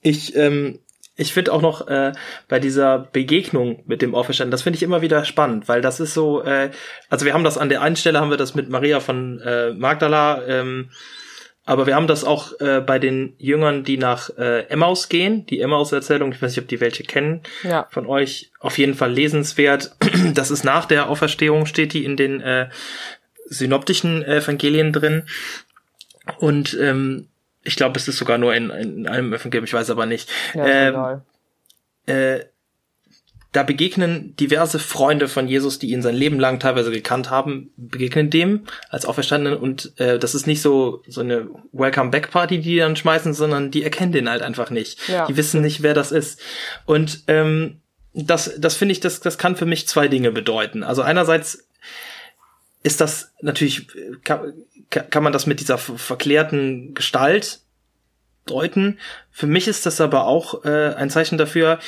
Ich 0.01 0.37
ähm, 0.37 0.79
ich 1.17 1.33
finde 1.33 1.53
auch 1.53 1.63
noch 1.63 1.87
äh, 1.87 2.13
bei 2.49 2.59
dieser 2.59 2.99
Begegnung 2.99 3.83
mit 3.87 4.03
dem 4.03 4.15
Auferstandenen, 4.15 4.51
das 4.51 4.63
finde 4.63 4.77
ich 4.79 4.83
immer 4.83 5.01
wieder 5.01 5.25
spannend, 5.25 5.69
weil 5.69 5.81
das 5.81 6.01
ist 6.01 6.15
so, 6.15 6.43
äh, 6.43 6.71
also 7.09 7.25
wir 7.25 7.35
haben 7.35 7.45
das 7.45 7.59
an 7.59 7.69
der 7.69 7.83
einen 7.83 7.97
Stelle 7.97 8.21
haben 8.21 8.31
wir 8.31 8.37
das 8.37 8.55
mit 8.55 8.69
Maria 8.69 9.01
von 9.01 9.41
äh, 9.41 9.73
Magdala, 9.73 10.45
ähm, 10.47 10.91
aber 11.67 11.87
wir 11.87 11.95
haben 11.95 12.09
das 12.09 12.25
auch 12.25 12.61
äh, 12.61 12.81
bei 12.81 12.99
den 12.99 13.35
Jüngern, 13.39 13.85
die 13.85 13.97
nach 13.97 14.29
äh, 14.37 14.67
Emmaus 14.69 15.09
gehen, 15.09 15.47
die 15.47 15.61
Emmaus-Erzählung, 15.61 16.33
ich 16.33 16.43
weiß 16.43 16.51
nicht, 16.51 16.63
ob 16.63 16.69
die 16.69 16.81
welche 16.81 17.05
kennen, 17.05 17.41
ja. 17.63 17.87
von 17.91 18.07
euch, 18.07 18.51
auf 18.61 18.77
jeden 18.77 18.95
Fall 18.95 19.13
lesenswert. 19.13 19.97
Das 20.35 20.51
ist 20.51 20.65
nach 20.65 20.85
der 20.87 21.09
Auferstehung, 21.09 21.67
steht 21.67 21.93
die 21.93 22.05
in 22.05 22.17
den 22.17 22.41
äh, 22.41 22.69
synoptischen 23.47 24.23
Evangelien 24.25 24.93
drin. 24.93 25.25
Und 26.39 26.77
ähm, 26.81 27.29
ich 27.65 27.77
glaube, 27.77 27.99
es 27.99 28.07
ist 28.07 28.19
sogar 28.19 28.39
nur 28.39 28.55
in, 28.55 28.71
in 28.71 29.09
einem 29.09 29.33
Evangelium, 29.33 29.65
ich 29.65 29.73
weiß 29.73 29.91
aber 29.91 30.07
nicht. 30.07 30.31
Ja, 30.55 31.21
äh, 32.07 32.37
äh, 32.37 32.45
da 33.55 33.63
begegnen 33.63 34.35
diverse 34.35 34.81
Freunde 34.81 35.29
von 35.29 35.47
Jesus, 35.47 35.79
die 35.79 35.93
ihn 35.93 36.03
sein 36.03 36.17
Leben 36.17 36.41
lang 36.41 36.59
teilweise 36.59 36.91
gekannt 36.91 37.31
haben, 37.31 37.71
begegnen 37.77 38.29
dem 38.29 38.65
als 38.91 39.07
Auferstandenen 39.07 39.61
und 39.61 39.93
äh, 40.01 40.19
das 40.19 40.35
ist 40.35 40.49
nicht 40.49 40.61
so 40.61 41.03
so 41.07 41.21
eine 41.21 41.49
Welcome 41.73 42.11
Back 42.11 42.33
Party, 42.33 42.59
die 42.59 42.71
die 42.71 42.79
dann 42.79 42.97
schmeißen, 42.97 43.33
sondern 43.33 43.71
die 43.71 43.85
erkennen 43.85 44.11
den 44.11 44.29
halt 44.29 44.43
einfach 44.43 44.71
nicht. 44.71 45.09
Ja. 45.09 45.27
Die 45.27 45.37
wissen 45.37 45.61
nicht, 45.61 45.85
wer 45.85 45.95
das 45.95 46.11
ist. 46.11 46.41
Und 46.85 47.23
ähm, 47.29 47.81
das 48.13 48.55
das 48.59 48.75
finde 48.75 48.91
ich, 48.93 48.99
das 48.99 49.21
das 49.21 49.39
kann 49.39 49.55
für 49.55 49.67
mich 49.67 49.87
zwei 49.87 50.09
Dinge 50.09 50.33
bedeuten. 50.33 50.83
Also 50.83 51.03
einerseits 51.03 51.69
ist 52.85 53.01
das 53.01 53.33
natürlich 53.41 53.89
kann, 54.23 54.53
kann 54.91 55.25
man 55.25 55.33
das 55.33 55.47
mit 55.47 55.59
dieser 55.59 55.79
verklärten 55.79 56.95
Gestalt 56.95 57.61
deuten. 58.47 58.99
Für 59.33 59.47
mich 59.47 59.67
ist 59.67 59.87
das 59.87 60.01
aber 60.01 60.27
auch 60.27 60.65
äh, 60.65 60.95
ein 60.95 61.11
Zeichen 61.11 61.39
dafür, 61.39 61.81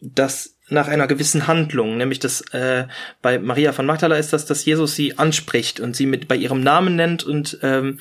dass 0.00 0.58
nach 0.68 0.88
einer 0.88 1.06
gewissen 1.06 1.46
Handlung, 1.46 1.96
nämlich 1.96 2.18
dass 2.18 2.40
äh, 2.52 2.86
bei 3.22 3.38
Maria 3.38 3.72
von 3.72 3.86
Magdala 3.86 4.16
ist 4.16 4.32
das, 4.32 4.46
dass 4.46 4.64
Jesus 4.64 4.96
sie 4.96 5.16
anspricht 5.18 5.80
und 5.80 5.94
sie 5.94 6.06
mit 6.06 6.28
bei 6.28 6.34
ihrem 6.34 6.62
Namen 6.62 6.96
nennt 6.96 7.24
und 7.24 7.58
ähm, 7.62 8.00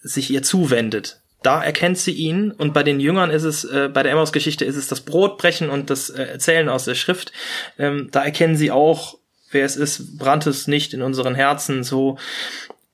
sich 0.00 0.30
ihr 0.30 0.42
zuwendet. 0.42 1.20
Da 1.42 1.62
erkennt 1.62 1.98
sie 1.98 2.12
ihn 2.12 2.52
und 2.52 2.72
bei 2.72 2.84
den 2.84 3.00
Jüngern 3.00 3.30
ist 3.30 3.42
es, 3.42 3.64
äh, 3.64 3.90
bei 3.92 4.02
der 4.02 4.12
Emmaus-Geschichte 4.12 4.64
ist 4.64 4.76
es 4.76 4.86
das 4.86 5.00
Brotbrechen 5.00 5.70
und 5.70 5.90
das 5.90 6.08
äh, 6.08 6.22
Erzählen 6.22 6.68
aus 6.68 6.84
der 6.84 6.94
Schrift. 6.94 7.32
Ähm, 7.78 8.08
da 8.10 8.24
erkennen 8.24 8.56
sie 8.56 8.70
auch, 8.70 9.18
wer 9.52 9.64
es 9.64 9.76
ist, 9.76 10.18
brannt 10.18 10.46
es 10.46 10.66
nicht 10.66 10.94
in 10.94 11.02
unseren 11.02 11.34
Herzen 11.34 11.84
so 11.84 12.18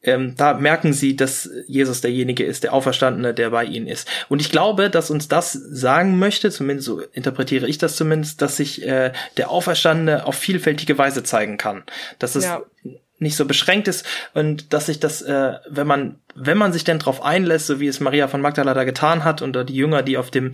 ähm, 0.03 0.35
da 0.37 0.55
merken 0.55 0.93
sie, 0.93 1.17
dass 1.17 1.50
Jesus 1.67 2.00
derjenige 2.00 2.45
ist, 2.45 2.62
der 2.62 2.73
Auferstandene, 2.73 3.35
der 3.35 3.50
bei 3.50 3.65
ihnen 3.65 3.88
ist. 3.88 4.09
Und 4.29 4.41
ich 4.41 4.50
glaube, 4.50 4.91
dass 4.91 5.11
uns 5.11 5.27
das 5.27 5.53
sagen 5.53 6.19
möchte, 6.19 6.50
zumindest 6.50 6.87
so 6.87 7.00
interpretiere 7.12 7.67
ich 7.67 7.79
das 7.79 7.97
zumindest, 7.97 8.41
dass 8.41 8.57
sich 8.57 8.87
äh, 8.87 9.12
der 9.37 9.50
Auferstandene 9.50 10.25
auf 10.25 10.37
vielfältige 10.37 10.97
Weise 10.99 11.25
zeigen 11.25 11.57
kann. 11.57 11.83
Dass 12.21 12.37
es 12.37 12.45
ja. 12.45 12.62
nicht 13.19 13.37
so 13.37 13.45
beschränkt 13.45 13.88
ist 13.88 14.07
und 14.35 14.73
dass 14.73 14.87
sich 14.87 15.00
das, 15.00 15.21
äh, 15.23 15.55
wenn 15.69 15.88
man, 15.88 16.21
wenn 16.37 16.59
man 16.59 16.73
sich 16.73 16.85
denn 16.85 17.00
drauf 17.00 17.25
einlässt, 17.25 17.67
so 17.67 17.81
wie 17.81 17.88
es 17.88 17.99
Maria 17.99 18.29
von 18.29 18.41
Magdala 18.41 18.75
da 18.75 18.85
getan 18.85 19.25
hat 19.25 19.43
und 19.43 19.69
die 19.69 19.75
Jünger, 19.75 20.05
die 20.05 20.17
auf 20.17 20.31
dem 20.31 20.53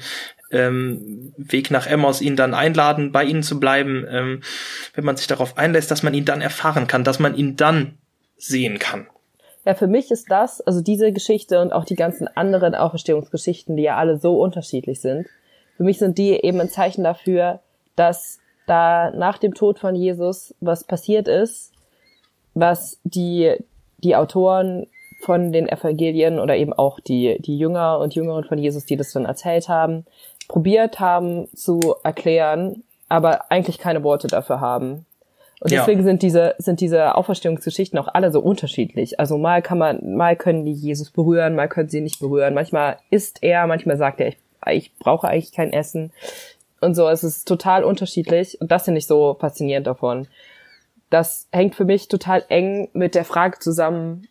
ähm, 0.51 1.33
Weg 1.37 1.71
nach 1.71 1.87
Emmaus 1.87 2.21
ihn 2.21 2.37
dann 2.37 2.55
einladen, 2.55 3.13
bei 3.13 3.25
ihnen 3.25 3.43
zu 3.43 3.59
bleiben, 3.59 4.07
ähm, 4.09 4.43
wenn 4.95 5.05
man 5.05 5.17
sich 5.17 5.27
darauf 5.27 5.59
einlässt, 5.59 5.91
dass 5.91 6.03
man 6.03 6.15
ihn 6.15 6.25
dann 6.25 6.41
erfahren 6.41 6.87
kann, 6.87 7.05
dass 7.05 7.19
man 7.19 7.35
ihn 7.35 7.57
dann 7.57 7.99
sehen 8.37 8.79
kann. 8.79 9.07
Ja, 9.65 9.75
für 9.75 9.87
mich 9.87 10.11
ist 10.11 10.31
das, 10.31 10.61
also 10.61 10.83
diese 10.83 11.13
Geschichte 11.13 11.61
und 11.61 11.73
auch 11.73 11.85
die 11.85 11.97
ganzen 11.97 12.29
anderen 12.29 12.75
Auferstehungsgeschichten, 12.75 13.77
die 13.77 13.85
ja 13.85 13.97
alle 13.97 14.19
so 14.19 14.39
unterschiedlich 14.39 15.01
sind, 15.01 15.27
für 15.77 15.85
mich 15.85 15.99
sind 15.99 16.19
die 16.19 16.33
eben 16.33 16.61
ein 16.61 16.69
Zeichen 16.69 17.03
dafür, 17.03 17.61
dass 17.97 18.39
da 18.67 19.11
nach 19.11 19.39
dem 19.39 19.55
Tod 19.55 19.79
von 19.79 19.95
Jesus 19.95 20.55
was 20.61 20.85
passiert 20.85 21.29
ist, 21.29 21.73
was 22.55 23.01
die, 23.05 23.57
die 23.99 24.17
Autoren 24.17 24.87
von 25.21 25.53
den 25.53 25.69
Evangelien 25.69 26.39
oder 26.39 26.57
eben 26.57 26.73
auch 26.73 27.01
die, 27.01 27.39
die 27.41 27.59
Jünger 27.59 27.99
und 27.99 28.15
Jüngeren 28.15 28.45
von 28.45 28.59
Jesus, 28.59 28.85
die 28.85 28.97
das 28.97 29.13
dann 29.13 29.25
erzählt 29.25 29.69
haben, 29.69 30.05
probiert 30.49 31.01
haben 31.01 31.49
zu 31.55 31.95
erklären, 32.03 32.83
aber 33.09 33.51
eigentlich 33.51 33.79
keine 33.79 34.03
Worte 34.03 34.29
dafür 34.29 34.61
haben. 34.61 35.07
Und 35.61 35.71
deswegen 35.71 36.01
ja. 36.01 36.05
sind 36.05 36.23
diese, 36.23 36.55
sind 36.59 36.81
diese 36.81 37.15
Auferstehungsgeschichten 37.15 37.99
auch 37.99 38.09
alle 38.13 38.31
so 38.31 38.41
unterschiedlich. 38.41 39.19
Also 39.19 39.39
mal 39.39 39.63
kann 39.63 39.79
man, 39.79 40.15
mal 40.15 40.37
können 40.37 40.65
die 40.65 40.73
Jesus 40.73 41.11
berühren, 41.11 41.55
mal 41.55 41.69
können 41.69 41.89
sie 41.89 42.03
nicht 42.03 42.21
berühren. 42.21 42.53
Manchmal 42.53 42.99
isst 43.11 43.43
er, 43.43 43.67
manchmal 43.67 43.97
sagt 43.97 44.21
er, 44.21 44.29
ich, 44.29 44.37
ich 44.71 44.95
brauche 44.99 45.27
eigentlich 45.27 45.53
kein 45.53 45.73
Essen. 45.73 46.13
Und 46.81 46.95
so, 46.95 47.09
es 47.09 47.25
ist 47.25 47.49
total 47.49 47.83
unterschiedlich. 47.83 48.61
Und 48.61 48.73
das 48.73 48.85
finde 48.85 48.99
ich 48.99 49.07
so 49.07 49.39
faszinierend 49.41 49.87
davon. 49.87 50.29
Das 51.09 51.49
hängt 51.51 51.75
für 51.77 51.87
mich 51.87 52.09
total 52.09 52.45
eng 52.49 52.91
mit 52.93 53.15
der 53.15 53.25
Frage 53.25 53.59
zusammen, 53.59 54.27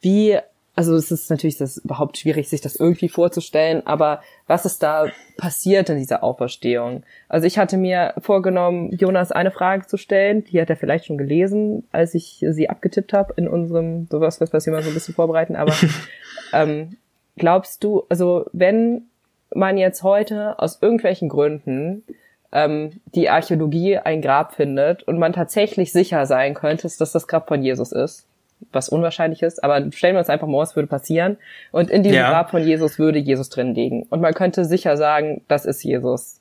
wie 0.00 0.38
also 0.74 0.94
es 0.94 1.10
ist 1.10 1.28
natürlich 1.28 1.58
das 1.58 1.78
überhaupt 1.78 2.16
schwierig, 2.16 2.48
sich 2.48 2.62
das 2.62 2.76
irgendwie 2.76 3.10
vorzustellen, 3.10 3.86
aber 3.86 4.22
was 4.46 4.64
ist 4.64 4.82
da 4.82 5.06
passiert 5.36 5.90
in 5.90 5.98
dieser 5.98 6.24
Auferstehung? 6.24 7.02
Also 7.28 7.46
ich 7.46 7.58
hatte 7.58 7.76
mir 7.76 8.14
vorgenommen, 8.18 8.90
Jonas 8.92 9.32
eine 9.32 9.50
Frage 9.50 9.86
zu 9.86 9.98
stellen, 9.98 10.44
die 10.44 10.60
hat 10.60 10.70
er 10.70 10.76
vielleicht 10.76 11.06
schon 11.06 11.18
gelesen, 11.18 11.86
als 11.92 12.14
ich 12.14 12.44
sie 12.48 12.70
abgetippt 12.70 13.12
habe 13.12 13.34
in 13.36 13.48
unserem, 13.48 14.06
sowas, 14.10 14.40
was 14.40 14.64
wir 14.64 14.72
mal 14.72 14.82
so 14.82 14.88
ein 14.88 14.94
bisschen 14.94 15.14
vorbereiten, 15.14 15.56
aber 15.56 15.74
ähm, 16.54 16.96
glaubst 17.36 17.84
du, 17.84 18.04
also 18.08 18.46
wenn 18.52 19.08
man 19.54 19.76
jetzt 19.76 20.02
heute 20.02 20.58
aus 20.58 20.78
irgendwelchen 20.80 21.28
Gründen 21.28 22.02
ähm, 22.50 23.00
die 23.14 23.28
Archäologie 23.28 23.98
ein 23.98 24.22
Grab 24.22 24.54
findet 24.54 25.02
und 25.02 25.18
man 25.18 25.34
tatsächlich 25.34 25.92
sicher 25.92 26.24
sein 26.24 26.54
könnte, 26.54 26.82
dass 26.84 27.12
das 27.12 27.26
Grab 27.26 27.48
von 27.48 27.62
Jesus 27.62 27.92
ist, 27.92 28.26
was 28.70 28.88
unwahrscheinlich 28.88 29.42
ist, 29.42 29.62
aber 29.64 29.90
stellen 29.92 30.14
wir 30.14 30.20
uns 30.20 30.28
einfach 30.28 30.46
mal 30.46 30.52
vor, 30.52 30.62
es 30.62 30.76
würde 30.76 30.86
passieren. 30.86 31.38
Und 31.70 31.90
in 31.90 32.02
diesem 32.02 32.18
ja. 32.18 32.30
Grab 32.30 32.50
von 32.50 32.62
Jesus 32.62 32.98
würde 32.98 33.18
Jesus 33.18 33.48
drin 33.48 33.74
liegen. 33.74 34.04
Und 34.04 34.20
man 34.20 34.34
könnte 34.34 34.64
sicher 34.64 34.96
sagen, 34.96 35.42
das 35.48 35.64
ist 35.64 35.82
Jesus. 35.82 36.40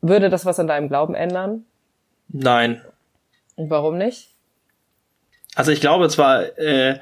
Würde 0.00 0.30
das 0.30 0.44
was 0.44 0.60
an 0.60 0.66
deinem 0.66 0.88
Glauben 0.88 1.14
ändern? 1.14 1.64
Nein. 2.28 2.82
Und 3.56 3.70
warum 3.70 3.98
nicht? 3.98 4.30
Also 5.54 5.70
ich 5.70 5.80
glaube 5.80 6.08
zwar 6.08 6.58
äh, 6.58 6.98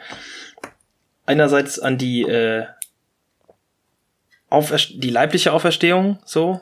einerseits 1.27 1.79
an 1.79 1.99
die 1.99 2.23
äh, 2.23 2.67
die 4.51 5.11
leibliche 5.11 5.53
Auferstehung 5.53 6.19
so, 6.27 6.61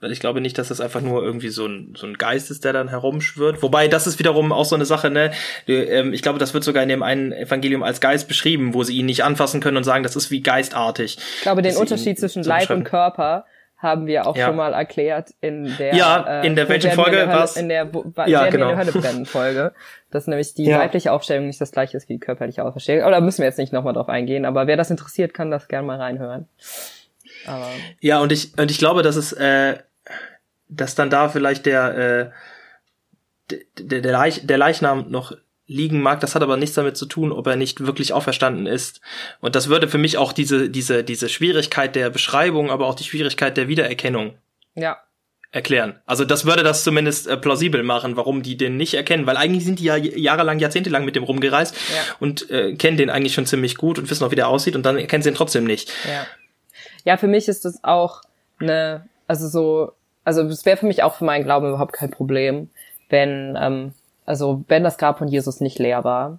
ich 0.00 0.20
glaube 0.20 0.40
nicht, 0.40 0.58
dass 0.58 0.68
das 0.68 0.80
einfach 0.80 1.00
nur 1.00 1.22
irgendwie 1.22 1.48
so 1.48 1.66
ein, 1.66 1.94
so 1.96 2.06
ein 2.06 2.14
Geist 2.14 2.50
ist, 2.50 2.64
der 2.64 2.72
dann 2.72 2.88
herumschwirrt. 2.88 3.62
Wobei, 3.62 3.88
das 3.88 4.06
ist 4.06 4.18
wiederum 4.18 4.52
auch 4.52 4.64
so 4.64 4.74
eine 4.74 4.84
Sache, 4.84 5.10
ne? 5.10 5.32
Ähm, 5.66 6.12
ich 6.12 6.22
glaube, 6.22 6.38
das 6.38 6.54
wird 6.54 6.64
sogar 6.64 6.82
in 6.82 6.88
dem 6.88 7.02
einen 7.02 7.32
Evangelium 7.32 7.82
als 7.82 8.00
Geist 8.00 8.28
beschrieben, 8.28 8.74
wo 8.74 8.84
sie 8.84 8.96
ihn 8.96 9.06
nicht 9.06 9.24
anfassen 9.24 9.60
können 9.60 9.76
und 9.76 9.84
sagen, 9.84 10.04
das 10.04 10.16
ist 10.16 10.30
wie 10.30 10.40
geistartig. 10.40 11.18
Ich 11.36 11.42
glaube, 11.42 11.62
den 11.62 11.76
Unterschied 11.76 12.18
zwischen 12.18 12.44
Leib 12.44 12.70
und 12.70 12.84
Körper 12.84 13.44
haben 13.78 14.06
wir 14.06 14.26
auch 14.26 14.36
ja. 14.36 14.46
schon 14.46 14.56
mal 14.56 14.72
erklärt 14.72 15.30
in 15.40 15.72
der 15.78 15.94
ja 15.94 16.42
in 16.42 16.56
der 16.56 16.66
äh, 16.66 16.68
welchen 16.68 16.90
Folge 16.90 17.28
war 17.28 17.56
in 17.56 17.68
der 17.68 17.94
wo, 17.94 18.04
ja, 18.26 18.48
genau. 18.48 18.70
in 18.70 18.76
der 18.76 18.78
Hölle 18.78 18.92
brennen 18.92 19.24
Folge 19.24 19.72
dass 20.10 20.26
nämlich 20.26 20.54
die 20.54 20.64
ja. 20.64 20.80
weibliche 20.80 21.12
Aufstellung 21.12 21.46
nicht 21.46 21.60
das 21.60 21.70
gleiche 21.70 21.96
ist 21.96 22.08
wie 22.08 22.14
die 22.14 22.18
körperliche 22.18 22.64
Aufstellung 22.64 23.04
aber 23.04 23.12
da 23.12 23.20
müssen 23.20 23.38
wir 23.38 23.46
jetzt 23.46 23.58
nicht 23.58 23.72
nochmal 23.72 23.94
drauf 23.94 24.08
eingehen 24.08 24.46
aber 24.46 24.66
wer 24.66 24.76
das 24.76 24.90
interessiert 24.90 25.32
kann 25.32 25.52
das 25.52 25.68
gerne 25.68 25.86
mal 25.86 25.96
reinhören 25.96 26.48
aber 27.46 27.68
ja 28.00 28.18
und 28.18 28.32
ich 28.32 28.58
und 28.58 28.68
ich 28.72 28.78
glaube 28.78 29.02
dass 29.02 29.14
es 29.14 29.32
äh, 29.32 29.78
dass 30.68 30.94
dann 30.94 31.10
da 31.10 31.28
vielleicht 31.28 31.66
der 31.66 31.96
äh, 31.96 32.30
der, 33.78 34.00
der, 34.00 34.12
Leich, 34.12 34.46
der 34.46 34.58
Leichnam 34.58 35.10
noch 35.10 35.32
liegen 35.66 36.00
mag, 36.00 36.20
das 36.20 36.34
hat 36.34 36.42
aber 36.42 36.56
nichts 36.56 36.74
damit 36.74 36.96
zu 36.96 37.06
tun, 37.06 37.30
ob 37.30 37.46
er 37.46 37.56
nicht 37.56 37.84
wirklich 37.84 38.12
auferstanden 38.14 38.66
ist. 38.66 39.00
Und 39.40 39.54
das 39.54 39.68
würde 39.68 39.86
für 39.88 39.98
mich 39.98 40.16
auch 40.16 40.32
diese, 40.32 40.70
diese, 40.70 41.04
diese 41.04 41.28
Schwierigkeit 41.28 41.94
der 41.94 42.08
Beschreibung, 42.08 42.70
aber 42.70 42.86
auch 42.86 42.94
die 42.94 43.04
Schwierigkeit 43.04 43.56
der 43.56 43.68
Wiedererkennung 43.68 44.38
ja. 44.74 44.96
erklären. 45.50 46.00
Also 46.06 46.24
das 46.24 46.46
würde 46.46 46.62
das 46.62 46.84
zumindest 46.84 47.26
äh, 47.26 47.36
plausibel 47.36 47.82
machen, 47.82 48.16
warum 48.16 48.42
die 48.42 48.56
den 48.56 48.78
nicht 48.78 48.94
erkennen, 48.94 49.26
weil 49.26 49.36
eigentlich 49.36 49.64
sind 49.66 49.78
die 49.78 49.84
ja 49.84 49.96
jahrelang, 49.96 50.58
jahrzehntelang 50.58 51.04
mit 51.04 51.16
dem 51.16 51.24
rumgereist 51.24 51.74
ja. 51.74 52.14
und 52.18 52.50
äh, 52.50 52.74
kennen 52.74 52.96
den 52.96 53.10
eigentlich 53.10 53.34
schon 53.34 53.46
ziemlich 53.46 53.76
gut 53.76 53.98
und 53.98 54.08
wissen 54.10 54.24
auch, 54.24 54.30
wie 54.30 54.36
der 54.36 54.48
aussieht 54.48 54.74
und 54.74 54.86
dann 54.86 54.96
erkennen 54.96 55.22
sie 55.22 55.28
ihn 55.28 55.34
trotzdem 55.34 55.64
nicht. 55.64 55.92
Ja, 56.06 56.26
ja 57.04 57.16
für 57.18 57.28
mich 57.28 57.46
ist 57.46 57.66
das 57.66 57.84
auch 57.84 58.22
eine, 58.58 59.06
also 59.26 59.48
so, 59.48 59.92
also 60.28 60.42
es 60.42 60.66
wäre 60.66 60.76
für 60.76 60.84
mich 60.84 61.02
auch 61.02 61.14
für 61.14 61.24
meinen 61.24 61.44
Glauben 61.44 61.68
überhaupt 61.68 61.94
kein 61.94 62.10
Problem, 62.10 62.68
wenn 63.08 63.56
ähm, 63.58 63.94
also 64.26 64.62
wenn 64.68 64.84
das 64.84 64.98
Grab 64.98 65.16
von 65.18 65.28
Jesus 65.28 65.60
nicht 65.60 65.78
leer 65.78 66.04
war. 66.04 66.38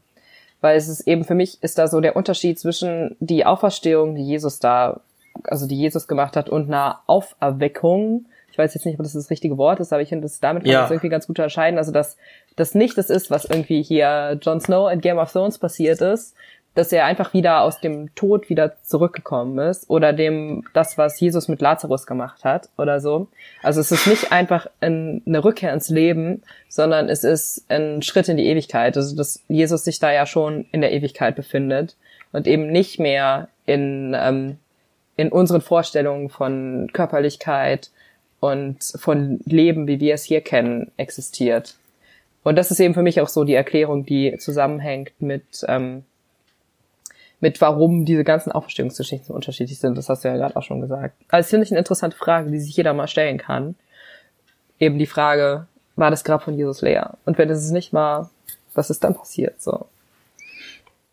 Weil 0.61 0.77
es 0.77 0.87
ist 0.87 1.07
eben 1.07 1.23
für 1.23 1.33
mich 1.33 1.57
ist 1.63 1.79
da 1.79 1.87
so 1.87 1.99
der 1.99 2.15
Unterschied 2.15 2.59
zwischen 2.59 3.15
die 3.19 3.47
Auferstehung, 3.47 4.13
die 4.13 4.23
Jesus 4.23 4.59
da, 4.59 4.99
also 5.43 5.65
die 5.65 5.77
Jesus 5.77 6.07
gemacht 6.07 6.35
hat, 6.35 6.49
und 6.49 6.67
einer 6.67 6.99
Auferweckung. 7.07 8.25
Ich 8.51 8.59
weiß 8.59 8.75
jetzt 8.75 8.85
nicht, 8.85 8.99
ob 8.99 9.03
das 9.03 9.13
das 9.13 9.31
richtige 9.31 9.57
Wort 9.57 9.79
ist, 9.79 9.91
aber 9.91 10.03
ich 10.03 10.09
finde, 10.09 10.23
das 10.23 10.39
damit 10.39 10.65
kann 10.65 10.73
man 10.73 10.83
ja. 10.83 10.91
irgendwie 10.91 11.09
ganz 11.09 11.25
gut 11.25 11.39
unterscheiden. 11.39 11.79
Also 11.79 11.91
dass 11.91 12.15
das 12.57 12.75
nicht 12.75 12.95
das 12.95 13.09
ist, 13.09 13.31
was 13.31 13.45
irgendwie 13.45 13.81
hier 13.81 14.37
Jon 14.39 14.61
Snow 14.61 14.91
in 14.91 15.01
Game 15.01 15.17
of 15.17 15.31
Thrones 15.31 15.57
passiert 15.57 15.99
ist, 16.01 16.35
dass 16.75 16.91
er 16.91 17.05
einfach 17.05 17.33
wieder 17.33 17.61
aus 17.61 17.81
dem 17.81 18.13
Tod 18.15 18.49
wieder 18.49 18.81
zurückgekommen 18.83 19.57
ist 19.59 19.89
oder 19.89 20.13
dem 20.13 20.63
das, 20.73 20.97
was 20.97 21.19
Jesus 21.19 21.47
mit 21.47 21.61
Lazarus 21.61 22.05
gemacht 22.05 22.43
hat 22.43 22.69
oder 22.77 22.99
so. 22.99 23.27
Also 23.63 23.81
es 23.81 23.91
ist 23.91 24.07
nicht 24.07 24.31
einfach 24.31 24.67
ein, 24.79 25.21
eine 25.25 25.43
Rückkehr 25.43 25.73
ins 25.73 25.89
Leben, 25.89 26.43
sondern 26.69 27.09
es 27.09 27.23
ist 27.23 27.65
ein 27.69 28.01
Schritt 28.01 28.29
in 28.29 28.37
die 28.37 28.45
Ewigkeit. 28.45 28.95
Also 28.95 29.15
dass 29.15 29.43
Jesus 29.47 29.83
sich 29.83 29.99
da 29.99 30.11
ja 30.11 30.25
schon 30.25 30.65
in 30.71 30.81
der 30.81 30.93
Ewigkeit 30.93 31.35
befindet 31.35 31.95
und 32.31 32.47
eben 32.47 32.71
nicht 32.71 32.99
mehr 32.99 33.49
in 33.65 34.15
ähm, 34.17 34.57
in 35.19 35.33
unseren 35.33 35.59
Vorstellungen 35.59 36.29
von 36.29 36.89
Körperlichkeit 36.93 37.91
und 38.39 38.77
von 38.81 39.41
Leben, 39.43 39.85
wie 39.85 39.99
wir 39.99 40.13
es 40.13 40.23
hier 40.23 40.39
kennen, 40.39 40.91
existiert. 40.95 41.75
Und 42.43 42.55
das 42.55 42.71
ist 42.71 42.79
eben 42.79 42.93
für 42.93 43.01
mich 43.01 43.19
auch 43.19 43.27
so 43.27 43.43
die 43.43 43.53
Erklärung, 43.53 44.05
die 44.05 44.37
zusammenhängt 44.37 45.11
mit 45.19 45.43
ähm, 45.67 46.05
mit 47.39 47.61
warum 47.61 48.05
diese 48.05 48.23
ganzen 48.23 48.51
Auferstehungsgeschichten 48.51 49.27
so 49.27 49.33
unterschiedlich 49.33 49.79
sind. 49.79 49.97
Das 49.97 50.09
hast 50.09 50.23
du 50.23 50.27
ja 50.27 50.35
gerade 50.35 50.55
auch 50.55 50.63
schon 50.63 50.81
gesagt. 50.81 51.15
Also 51.29 51.49
finde 51.49 51.65
ich 51.65 51.71
eine 51.71 51.79
interessante 51.79 52.17
Frage, 52.17 52.51
die 52.51 52.59
sich 52.59 52.75
jeder 52.75 52.93
mal 52.93 53.07
stellen 53.07 53.37
kann. 53.37 53.75
Eben 54.79 54.99
die 54.99 55.05
Frage, 55.05 55.67
war 55.95 56.11
das 56.11 56.23
Grab 56.23 56.43
von 56.43 56.55
Jesus 56.55 56.81
leer? 56.81 57.17
Und 57.25 57.37
wenn 57.37 57.49
es 57.49 57.69
nicht 57.71 57.93
war, 57.93 58.29
was 58.73 58.89
ist 58.89 59.03
dann 59.03 59.15
passiert? 59.15 59.61
So. 59.61 59.87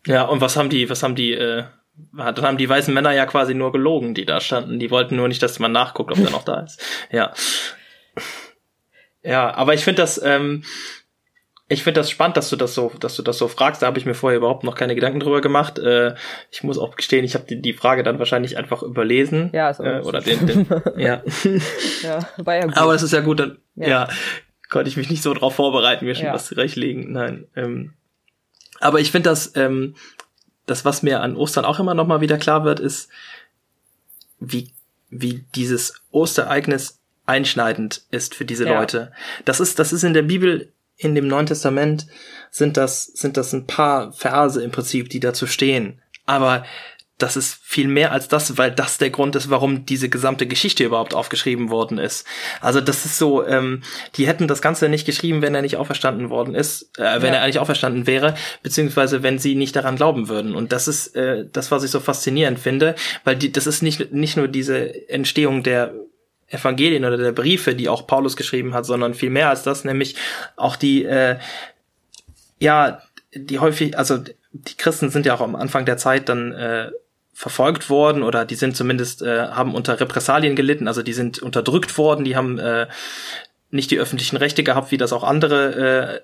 Ja, 0.05 0.23
und 0.23 0.41
was 0.41 0.57
haben 0.57 0.69
die, 0.69 0.89
was 0.89 1.03
haben 1.03 1.15
die, 1.15 1.33
äh, 1.33 1.63
dann 2.13 2.41
haben 2.41 2.57
die 2.57 2.69
weißen 2.69 2.93
Männer 2.93 3.11
ja 3.11 3.25
quasi 3.25 3.53
nur 3.53 3.71
gelogen, 3.71 4.13
die 4.13 4.25
da 4.25 4.39
standen. 4.39 4.79
Die 4.79 4.91
wollten 4.91 5.15
nur 5.15 5.27
nicht, 5.27 5.41
dass 5.43 5.59
man 5.59 5.71
nachguckt, 5.71 6.11
ob 6.11 6.17
der 6.17 6.29
noch 6.31 6.43
da 6.43 6.61
ist. 6.61 6.81
Ja. 7.11 7.33
Ja, 9.23 9.53
aber 9.53 9.73
ich 9.73 9.83
finde 9.83 10.01
das, 10.01 10.21
ähm, 10.23 10.63
ich 11.69 11.83
finde 11.83 11.99
das 11.99 12.09
spannend, 12.09 12.37
dass 12.37 12.49
du 12.49 12.55
das 12.55 12.73
so, 12.73 12.91
dass 12.99 13.15
du 13.15 13.21
das 13.21 13.37
so 13.37 13.47
fragst. 13.47 13.81
Da 13.81 13.87
habe 13.87 13.99
ich 13.99 14.05
mir 14.05 14.13
vorher 14.13 14.37
überhaupt 14.37 14.63
noch 14.63 14.75
keine 14.75 14.95
Gedanken 14.95 15.19
drüber 15.19 15.41
gemacht. 15.41 15.79
Äh, 15.79 16.15
ich 16.49 16.63
muss 16.63 16.77
auch 16.77 16.95
gestehen, 16.95 17.25
ich 17.25 17.33
habe 17.33 17.45
die, 17.45 17.61
die 17.61 17.73
Frage 17.73 18.03
dann 18.03 18.19
wahrscheinlich 18.19 18.57
einfach 18.57 18.83
überlesen. 18.83 19.49
Ja, 19.53 19.73
so 19.73 19.83
äh, 19.83 19.99
oder 20.01 20.21
den, 20.21 20.47
den 20.47 20.67
ja. 20.97 21.21
ja, 22.03 22.29
war 22.37 22.55
ja 22.55 22.65
gut. 22.65 22.77
Aber 22.77 22.95
es 22.95 23.03
ist 23.03 23.11
ja 23.11 23.19
gut, 23.19 23.39
dann 23.41 23.57
ja. 23.75 23.87
ja. 23.87 24.07
konnte 24.69 24.89
ich 24.89 24.95
mich 24.95 25.09
nicht 25.09 25.21
so 25.21 25.33
drauf 25.33 25.55
vorbereiten, 25.55 26.05
mir 26.05 26.15
schon 26.15 26.27
ja. 26.27 26.33
was 26.33 26.47
zurechtlegen. 26.47 27.11
Nein. 27.11 27.47
Ähm, 27.55 27.93
aber 28.79 29.01
ich 29.01 29.11
finde 29.11 29.29
das, 29.29 29.53
ähm, 29.55 29.95
das, 30.67 30.85
was 30.85 31.03
mir 31.03 31.21
an 31.21 31.35
Ostern 31.35 31.65
auch 31.65 31.79
immer 31.79 31.95
noch 31.95 32.07
mal 32.07 32.21
wieder 32.21 32.37
klar 32.37 32.63
wird, 32.63 32.79
ist, 32.79 33.09
wie 34.39 34.71
wie 35.09 35.45
dieses 35.55 36.01
Ostereignis 36.11 36.99
einschneidend 37.25 38.03
ist 38.11 38.35
für 38.35 38.45
diese 38.45 38.65
ja. 38.65 38.79
Leute. 38.79 39.11
Das 39.45 39.59
ist, 39.59 39.79
das 39.79 39.93
ist 39.93 40.03
in 40.03 40.13
der 40.13 40.23
Bibel 40.23 40.71
in 40.97 41.15
dem 41.15 41.27
Neuen 41.27 41.45
Testament 41.45 42.07
sind 42.49 42.77
das, 42.77 43.05
sind 43.05 43.37
das 43.37 43.53
ein 43.53 43.67
paar 43.67 44.11
Verse 44.13 44.61
im 44.61 44.71
Prinzip, 44.71 45.09
die 45.09 45.19
dazu 45.19 45.47
stehen. 45.47 46.01
Aber 46.25 46.65
das 47.17 47.35
ist 47.35 47.59
viel 47.63 47.87
mehr 47.87 48.11
als 48.11 48.27
das, 48.27 48.57
weil 48.57 48.71
das 48.71 48.99
der 48.99 49.09
Grund 49.09 49.35
ist, 49.35 49.49
warum 49.49 49.85
diese 49.85 50.07
gesamte 50.07 50.45
Geschichte 50.45 50.83
überhaupt 50.83 51.15
aufgeschrieben 51.15 51.69
worden 51.71 51.97
ist. 51.97 52.27
Also 52.61 52.79
das 52.79 53.05
ist 53.05 53.17
so, 53.17 53.45
ähm, 53.45 53.81
die 54.15 54.27
hätten 54.27 54.47
das 54.47 54.61
Ganze 54.61 54.87
nicht 54.87 55.05
geschrieben, 55.05 55.41
wenn 55.41 55.55
er 55.55 55.63
nicht 55.63 55.77
auferstanden 55.77 56.29
worden 56.29 56.53
ist, 56.53 56.91
äh, 56.99 57.21
wenn 57.21 57.33
ja. 57.33 57.39
er 57.39 57.41
eigentlich 57.41 57.59
auferstanden 57.59 58.05
wäre, 58.05 58.35
beziehungsweise 58.61 59.23
wenn 59.23 59.39
sie 59.39 59.55
nicht 59.55 59.75
daran 59.75 59.95
glauben 59.95 60.29
würden. 60.29 60.53
Und 60.55 60.71
das 60.71 60.87
ist 60.87 61.15
äh, 61.15 61.45
das, 61.51 61.71
was 61.71 61.83
ich 61.83 61.89
so 61.89 61.99
faszinierend 61.99 62.59
finde, 62.59 62.93
weil 63.23 63.35
die, 63.35 63.51
das 63.51 63.65
ist 63.65 63.81
nicht 63.81 64.13
nicht 64.13 64.37
nur 64.37 64.47
diese 64.47 65.09
Entstehung 65.09 65.63
der 65.63 65.95
Evangelien 66.49 67.05
oder 67.05 67.17
der 67.17 67.31
Briefe, 67.31 67.75
die 67.75 67.89
auch 67.89 68.07
Paulus 68.07 68.37
geschrieben 68.37 68.73
hat, 68.73 68.85
sondern 68.85 69.13
viel 69.13 69.29
mehr 69.29 69.49
als 69.49 69.63
das, 69.63 69.83
nämlich 69.83 70.15
auch 70.55 70.75
die, 70.75 71.03
äh, 71.03 71.37
ja, 72.59 73.01
die 73.33 73.59
häufig, 73.59 73.97
also 73.97 74.17
die 74.17 74.77
Christen 74.77 75.09
sind 75.09 75.25
ja 75.25 75.35
auch 75.35 75.41
am 75.41 75.55
Anfang 75.55 75.85
der 75.85 75.97
Zeit 75.97 76.29
dann 76.29 76.53
äh, 76.53 76.91
verfolgt 77.33 77.89
worden 77.89 78.23
oder 78.23 78.45
die 78.45 78.55
sind 78.55 78.75
zumindest 78.75 79.21
äh, 79.21 79.47
haben 79.49 79.75
unter 79.75 79.99
Repressalien 79.99 80.55
gelitten, 80.55 80.87
also 80.87 81.03
die 81.03 81.13
sind 81.13 81.39
unterdrückt 81.39 81.97
worden, 81.97 82.23
die 82.23 82.35
haben 82.35 82.57
äh, 82.57 82.87
nicht 83.69 83.91
die 83.91 83.99
öffentlichen 83.99 84.37
Rechte 84.37 84.63
gehabt, 84.63 84.91
wie 84.91 84.97
das 84.97 85.13
auch 85.13 85.23
andere 85.23 85.75
äh, 85.75 86.21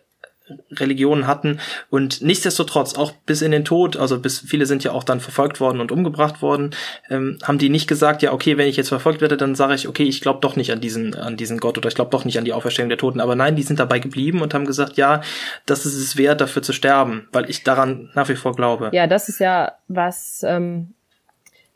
Religionen 0.71 1.27
hatten 1.27 1.59
und 1.89 2.21
nichtsdestotrotz 2.21 2.95
auch 2.95 3.11
bis 3.25 3.41
in 3.41 3.51
den 3.51 3.63
Tod, 3.63 3.95
also 3.97 4.19
bis 4.19 4.39
viele 4.39 4.65
sind 4.65 4.83
ja 4.83 4.91
auch 4.91 5.03
dann 5.03 5.19
verfolgt 5.19 5.59
worden 5.59 5.79
und 5.79 5.91
umgebracht 5.91 6.41
worden, 6.41 6.71
ähm, 7.09 7.37
haben 7.43 7.57
die 7.57 7.69
nicht 7.69 7.87
gesagt, 7.87 8.21
ja 8.21 8.33
okay, 8.33 8.57
wenn 8.57 8.67
ich 8.67 8.75
jetzt 8.75 8.89
verfolgt 8.89 9.21
werde, 9.21 9.37
dann 9.37 9.55
sage 9.55 9.75
ich, 9.75 9.87
okay, 9.87 10.03
ich 10.03 10.21
glaube 10.21 10.39
doch 10.41 10.55
nicht 10.55 10.71
an 10.71 10.81
diesen 10.81 11.15
an 11.15 11.37
diesen 11.37 11.59
Gott 11.59 11.77
oder 11.77 11.87
ich 11.87 11.95
glaube 11.95 12.11
doch 12.11 12.25
nicht 12.25 12.37
an 12.37 12.45
die 12.45 12.53
Auferstehung 12.53 12.89
der 12.89 12.97
Toten, 12.97 13.21
aber 13.21 13.35
nein, 13.35 13.55
die 13.55 13.63
sind 13.63 13.79
dabei 13.79 13.99
geblieben 13.99 14.41
und 14.41 14.53
haben 14.53 14.65
gesagt, 14.65 14.97
ja, 14.97 15.21
das 15.65 15.85
ist 15.85 15.95
es 15.95 16.17
wert, 16.17 16.41
dafür 16.41 16.61
zu 16.61 16.73
sterben, 16.73 17.27
weil 17.31 17.49
ich 17.49 17.63
daran 17.63 18.09
nach 18.13 18.29
wie 18.29 18.35
vor 18.35 18.55
glaube. 18.55 18.89
Ja, 18.93 19.07
das 19.07 19.29
ist 19.29 19.39
ja 19.39 19.73
was 19.87 20.43
ähm, 20.45 20.93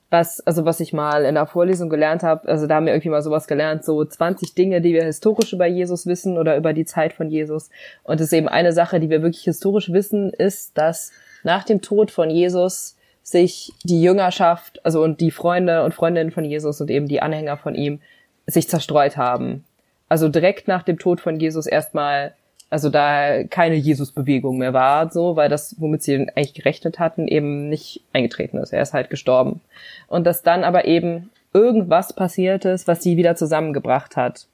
was, 0.10 0.40
also 0.42 0.64
was 0.66 0.80
ich 0.80 0.94
mal 0.94 1.26
in 1.26 1.36
der 1.36 1.46
Vorlesung 1.46 1.90
gelernt 1.90 2.24
habe, 2.24 2.48
also 2.48 2.66
da 2.66 2.76
haben 2.76 2.86
wir 2.86 2.94
irgendwie 2.94 3.10
mal 3.10 3.22
sowas 3.22 3.48
gelernt, 3.48 3.84
so 3.84 4.04
20 4.04 4.56
Dinge, 4.56 4.80
die 4.80 4.94
wir 4.94 5.04
historisch 5.04 5.52
über 5.54 5.66
Jesus 5.66 6.06
wissen 6.06 6.38
oder 6.38 6.56
über 6.56 6.74
die 6.74 6.86
Zeit 6.86 7.14
von 7.14 7.30
Jesus. 7.30 7.70
Und 8.04 8.22
es 8.22 8.28
ist 8.28 8.34
eben 8.34 8.48
eine 8.48 8.72
Sache, 8.72 9.00
die 9.00 9.10
wir 9.10 9.22
wirklich 9.22 9.44
historisch 9.44 9.92
wissen, 9.92 10.32
ist, 10.32 10.78
dass 10.78 11.12
nach 11.44 11.64
dem 11.64 11.82
Tod 11.82 12.12
von 12.12 12.30
Jesus 12.30 12.96
sich 13.22 13.74
die 13.84 14.02
Jüngerschaft, 14.02 14.80
also 14.86 15.04
und 15.04 15.20
die 15.20 15.32
Freunde 15.32 15.84
und 15.84 15.94
Freundinnen 15.94 16.32
von 16.32 16.46
Jesus 16.46 16.80
und 16.80 16.90
eben 16.90 17.10
die 17.10 17.22
Anhänger 17.22 17.58
von 17.58 17.76
ihm 17.76 18.00
sich 18.46 18.70
zerstreut 18.70 19.18
haben. 19.18 19.66
Also 20.08 20.30
direkt 20.30 20.70
nach 20.70 20.84
dem 20.84 20.98
Tod 20.98 21.20
von 21.20 21.38
Jesus 21.38 21.68
erstmal 21.68 22.34
also 22.70 22.90
da 22.90 23.44
keine 23.46 23.76
Jesus-Bewegung 23.76 24.58
mehr 24.58 24.74
war, 24.74 25.10
so, 25.12 25.36
weil 25.36 25.50
das, 25.50 25.76
womit 25.80 26.04
sie 26.04 26.16
eigentlich 26.16 26.54
gerechnet 26.54 27.00
hatten, 27.00 27.28
eben 27.28 27.70
nicht 27.70 28.04
eingetreten 28.14 28.58
ist. 28.58 28.74
Er 28.74 28.82
ist 28.82 28.94
halt 28.94 29.10
gestorben. 29.10 29.62
Und 30.08 30.26
dass 30.26 30.44
dann 30.44 30.64
aber 30.64 30.86
eben 30.86 31.30
irgendwas 31.54 32.14
passiert 32.14 32.66
ist, 32.66 32.88
was 32.88 33.02
sie 33.02 33.18
wieder 33.18 33.36
zusammengebracht 33.36 34.18
hat. 34.18 34.48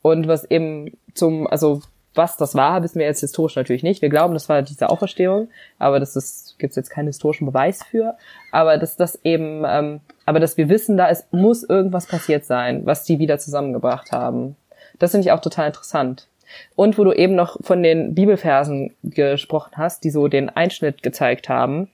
Und 0.00 0.28
was 0.28 0.44
eben 0.50 0.96
zum, 1.14 1.46
also 1.46 1.82
was 2.14 2.36
das 2.36 2.54
war, 2.54 2.82
wissen 2.82 2.98
wir 2.98 3.06
jetzt 3.06 3.20
historisch 3.20 3.56
natürlich 3.56 3.82
nicht. 3.82 4.02
Wir 4.02 4.08
glauben, 4.08 4.34
das 4.34 4.48
war 4.48 4.62
diese 4.62 4.88
Auferstehung, 4.90 5.48
aber 5.78 6.00
das 6.00 6.16
ist, 6.16 6.58
gibt's 6.58 6.76
jetzt 6.76 6.90
keinen 6.90 7.06
historischen 7.06 7.46
Beweis 7.46 7.82
für. 7.82 8.16
Aber 8.50 8.76
dass 8.78 8.96
das 8.96 9.18
eben, 9.24 9.64
ähm, 9.66 10.00
aber 10.26 10.40
dass 10.40 10.56
wir 10.56 10.68
wissen, 10.68 10.96
da 10.96 11.08
es 11.08 11.26
muss 11.30 11.62
irgendwas 11.62 12.06
passiert 12.06 12.44
sein, 12.44 12.84
was 12.86 13.04
die 13.04 13.18
wieder 13.18 13.38
zusammengebracht 13.38 14.12
haben. 14.12 14.56
Das 14.98 15.12
finde 15.12 15.26
ich 15.26 15.32
auch 15.32 15.40
total 15.40 15.68
interessant. 15.68 16.28
Und 16.74 16.98
wo 16.98 17.04
du 17.04 17.12
eben 17.12 17.34
noch 17.34 17.56
von 17.62 17.82
den 17.82 18.14
Bibelversen 18.14 18.94
gesprochen 19.02 19.72
hast, 19.76 20.04
die 20.04 20.10
so 20.10 20.28
den 20.28 20.48
Einschnitt 20.48 21.02
gezeigt 21.02 21.48
haben, 21.48 21.88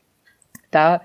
da 0.70 1.00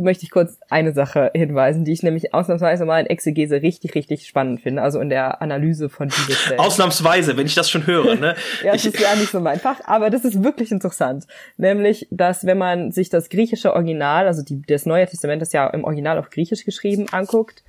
möchte 0.00 0.24
ich 0.24 0.30
kurz 0.30 0.58
eine 0.68 0.92
Sache 0.92 1.30
hinweisen, 1.34 1.84
die 1.84 1.92
ich 1.92 2.02
nämlich 2.02 2.34
ausnahmsweise 2.34 2.84
mal 2.84 3.00
in 3.00 3.06
Exegese 3.06 3.62
richtig, 3.62 3.94
richtig 3.94 4.26
spannend 4.26 4.60
finde, 4.60 4.82
also 4.82 5.00
in 5.00 5.08
der 5.08 5.42
Analyse 5.42 5.88
von 5.88 6.08
Bibelstellen. 6.08 6.58
Ausnahmsweise, 6.58 7.36
wenn 7.36 7.46
ich 7.46 7.54
das 7.54 7.70
schon 7.70 7.86
höre, 7.86 8.16
ne? 8.16 8.34
ja, 8.64 8.72
das 8.72 8.84
ist 8.84 8.98
ja 8.98 9.14
nicht 9.14 9.30
so 9.30 9.40
mein 9.40 9.60
Fach, 9.60 9.80
aber 9.84 10.10
das 10.10 10.24
ist 10.24 10.42
wirklich 10.42 10.72
interessant. 10.72 11.26
Nämlich, 11.56 12.08
dass 12.10 12.44
wenn 12.44 12.58
man 12.58 12.92
sich 12.92 13.10
das 13.10 13.28
griechische 13.28 13.74
Original, 13.74 14.26
also 14.26 14.42
die, 14.42 14.62
das 14.62 14.86
Neue 14.86 15.06
Testament 15.06 15.42
ist 15.42 15.52
ja 15.52 15.66
im 15.68 15.84
Original 15.84 16.18
auf 16.18 16.30
Griechisch 16.30 16.64
geschrieben, 16.64 17.06
anguckt, 17.10 17.62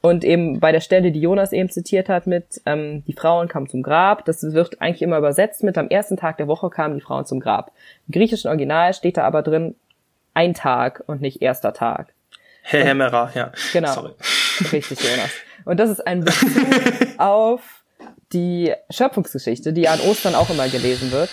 Und 0.00 0.24
eben 0.24 0.60
bei 0.60 0.72
der 0.72 0.80
Stelle, 0.80 1.10
die 1.10 1.20
Jonas 1.20 1.52
eben 1.52 1.68
zitiert 1.68 2.08
hat, 2.08 2.26
mit 2.26 2.60
ähm, 2.64 3.02
die 3.06 3.12
Frauen 3.12 3.48
kamen 3.48 3.68
zum 3.68 3.82
Grab, 3.82 4.24
das 4.24 4.42
wird 4.42 4.80
eigentlich 4.80 5.02
immer 5.02 5.18
übersetzt 5.18 5.64
mit 5.64 5.76
am 5.78 5.88
ersten 5.88 6.16
Tag 6.16 6.36
der 6.36 6.46
Woche 6.46 6.70
kamen 6.70 6.94
die 6.94 7.00
Frauen 7.00 7.26
zum 7.26 7.40
Grab. 7.40 7.72
Im 8.06 8.12
griechischen 8.12 8.48
Original 8.48 8.94
steht 8.94 9.16
da 9.16 9.24
aber 9.24 9.42
drin 9.42 9.74
ein 10.34 10.54
Tag 10.54 11.02
und 11.06 11.20
nicht 11.20 11.42
erster 11.42 11.72
Tag. 11.72 12.12
Hämmerer, 12.62 13.30
ja. 13.34 13.52
Genau. 13.72 13.92
Sorry. 13.92 14.12
Richtig, 14.72 15.00
Jonas. 15.00 15.30
Und 15.64 15.80
das 15.80 15.90
ist 15.90 16.06
ein 16.06 16.20
Bezug 16.24 17.18
auf 17.18 17.84
die 18.32 18.72
Schöpfungsgeschichte, 18.90 19.72
die 19.72 19.88
an 19.88 20.00
Ostern 20.00 20.34
auch 20.34 20.50
immer 20.50 20.68
gelesen 20.68 21.12
wird, 21.12 21.30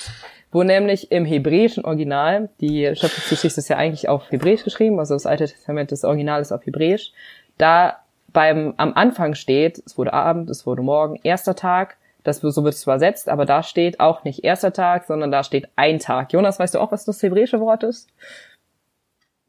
wo 0.52 0.64
nämlich 0.64 1.12
im 1.12 1.26
hebräischen 1.26 1.86
Original, 1.86 2.50
die 2.62 2.96
Schöpfungsgeschichte 2.96 3.60
ist 3.60 3.70
ja 3.70 3.78
eigentlich 3.78 4.10
auf 4.10 4.32
Hebräisch 4.32 4.64
geschrieben, 4.64 5.00
also 5.00 5.16
das 5.16 5.26
Alte 5.26 5.48
Testament 5.48 5.92
des 5.92 6.04
Original 6.04 6.42
ist 6.42 6.52
auf 6.52 6.66
Hebräisch, 6.66 7.12
da 7.58 8.03
beim 8.34 8.74
am 8.78 8.94
Anfang 8.94 9.36
steht, 9.36 9.82
es 9.86 9.98
wurde 9.98 10.14
Abend, 10.14 10.50
es 10.50 10.66
wurde 10.66 10.82
Morgen, 10.82 11.20
erster 11.24 11.56
Tag, 11.56 11.98
das 12.24 12.40
so 12.40 12.64
wird 12.64 12.74
es 12.74 12.84
übersetzt, 12.84 13.30
aber 13.30 13.46
da 13.46 13.64
steht 13.64 14.00
auch 14.00 14.24
nicht 14.24 14.44
erster 14.44 14.74
Tag, 14.74 15.06
sondern 15.06 15.32
da 15.32 15.44
steht 15.44 15.70
ein 15.76 16.00
Tag. 16.00 16.34
Jonas, 16.34 16.60
weißt 16.60 16.76
du 16.76 16.80
auch, 16.80 16.92
was 16.92 17.06
das 17.06 17.22
hebräische 17.22 17.60
Wort 17.60 17.84
ist? 17.84 18.10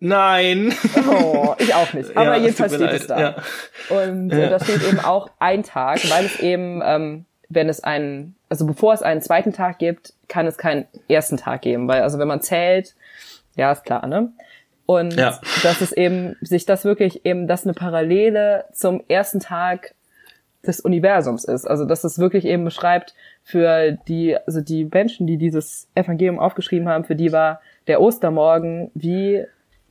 Nein. 0.01 0.75
Oh, 1.09 1.55
ich 1.59 1.75
auch 1.75 1.92
nicht. 1.92 2.11
Aber 2.16 2.37
ja, 2.37 2.42
jedenfalls 2.42 2.75
steht 2.75 2.87
leid. 2.87 3.01
es 3.01 3.07
da. 3.07 3.20
Ja. 3.20 3.37
Und 3.88 4.31
äh, 4.31 4.42
ja. 4.42 4.51
da 4.51 4.62
steht 4.62 4.83
eben 4.83 5.01
auch 5.01 5.31
ein 5.38 5.62
Tag, 5.62 5.99
weil 6.11 6.27
es 6.27 6.40
eben, 6.40 6.83
ähm, 6.85 7.25
wenn 7.49 7.68
es 7.68 7.83
einen, 7.83 8.35
also 8.49 8.66
bevor 8.66 8.92
es 8.92 9.03
einen 9.03 9.23
zweiten 9.23 9.53
Tag 9.53 9.79
gibt, 9.79 10.12
kann 10.29 10.47
es 10.47 10.59
keinen 10.59 10.87
ersten 11.09 11.37
Tag 11.37 11.62
geben, 11.62 11.88
weil 11.88 12.03
also 12.03 12.18
wenn 12.18 12.29
man 12.29 12.40
zählt, 12.40 12.94
ja, 13.57 13.70
ist 13.73 13.85
klar, 13.85 14.07
ne? 14.07 14.33
Und 14.87 15.14
ja. 15.14 15.40
dass 15.62 15.81
es 15.81 15.92
eben, 15.92 16.37
sich 16.40 16.66
das 16.66 16.85
wirklich 16.85 17.25
eben, 17.25 17.47
dass 17.47 17.64
eine 17.64 17.73
Parallele 17.73 18.64
zum 18.73 19.03
ersten 19.09 19.40
Tag 19.40 19.94
des 20.66 20.81
Universums 20.81 21.44
ist. 21.44 21.66
Also 21.66 21.85
dass 21.85 22.05
es 22.05 22.18
wirklich 22.18 22.44
eben 22.44 22.64
beschreibt, 22.64 23.14
für 23.42 23.92
die, 24.09 24.37
also 24.47 24.61
die 24.61 24.87
Menschen, 24.87 25.27
die 25.27 25.37
dieses 25.37 25.88
Evangelium 25.94 26.38
aufgeschrieben 26.38 26.88
haben, 26.88 27.05
für 27.05 27.16
die 27.16 27.33
war 27.33 27.61
der 27.87 28.01
Ostermorgen 28.01 28.90
wie 28.94 29.44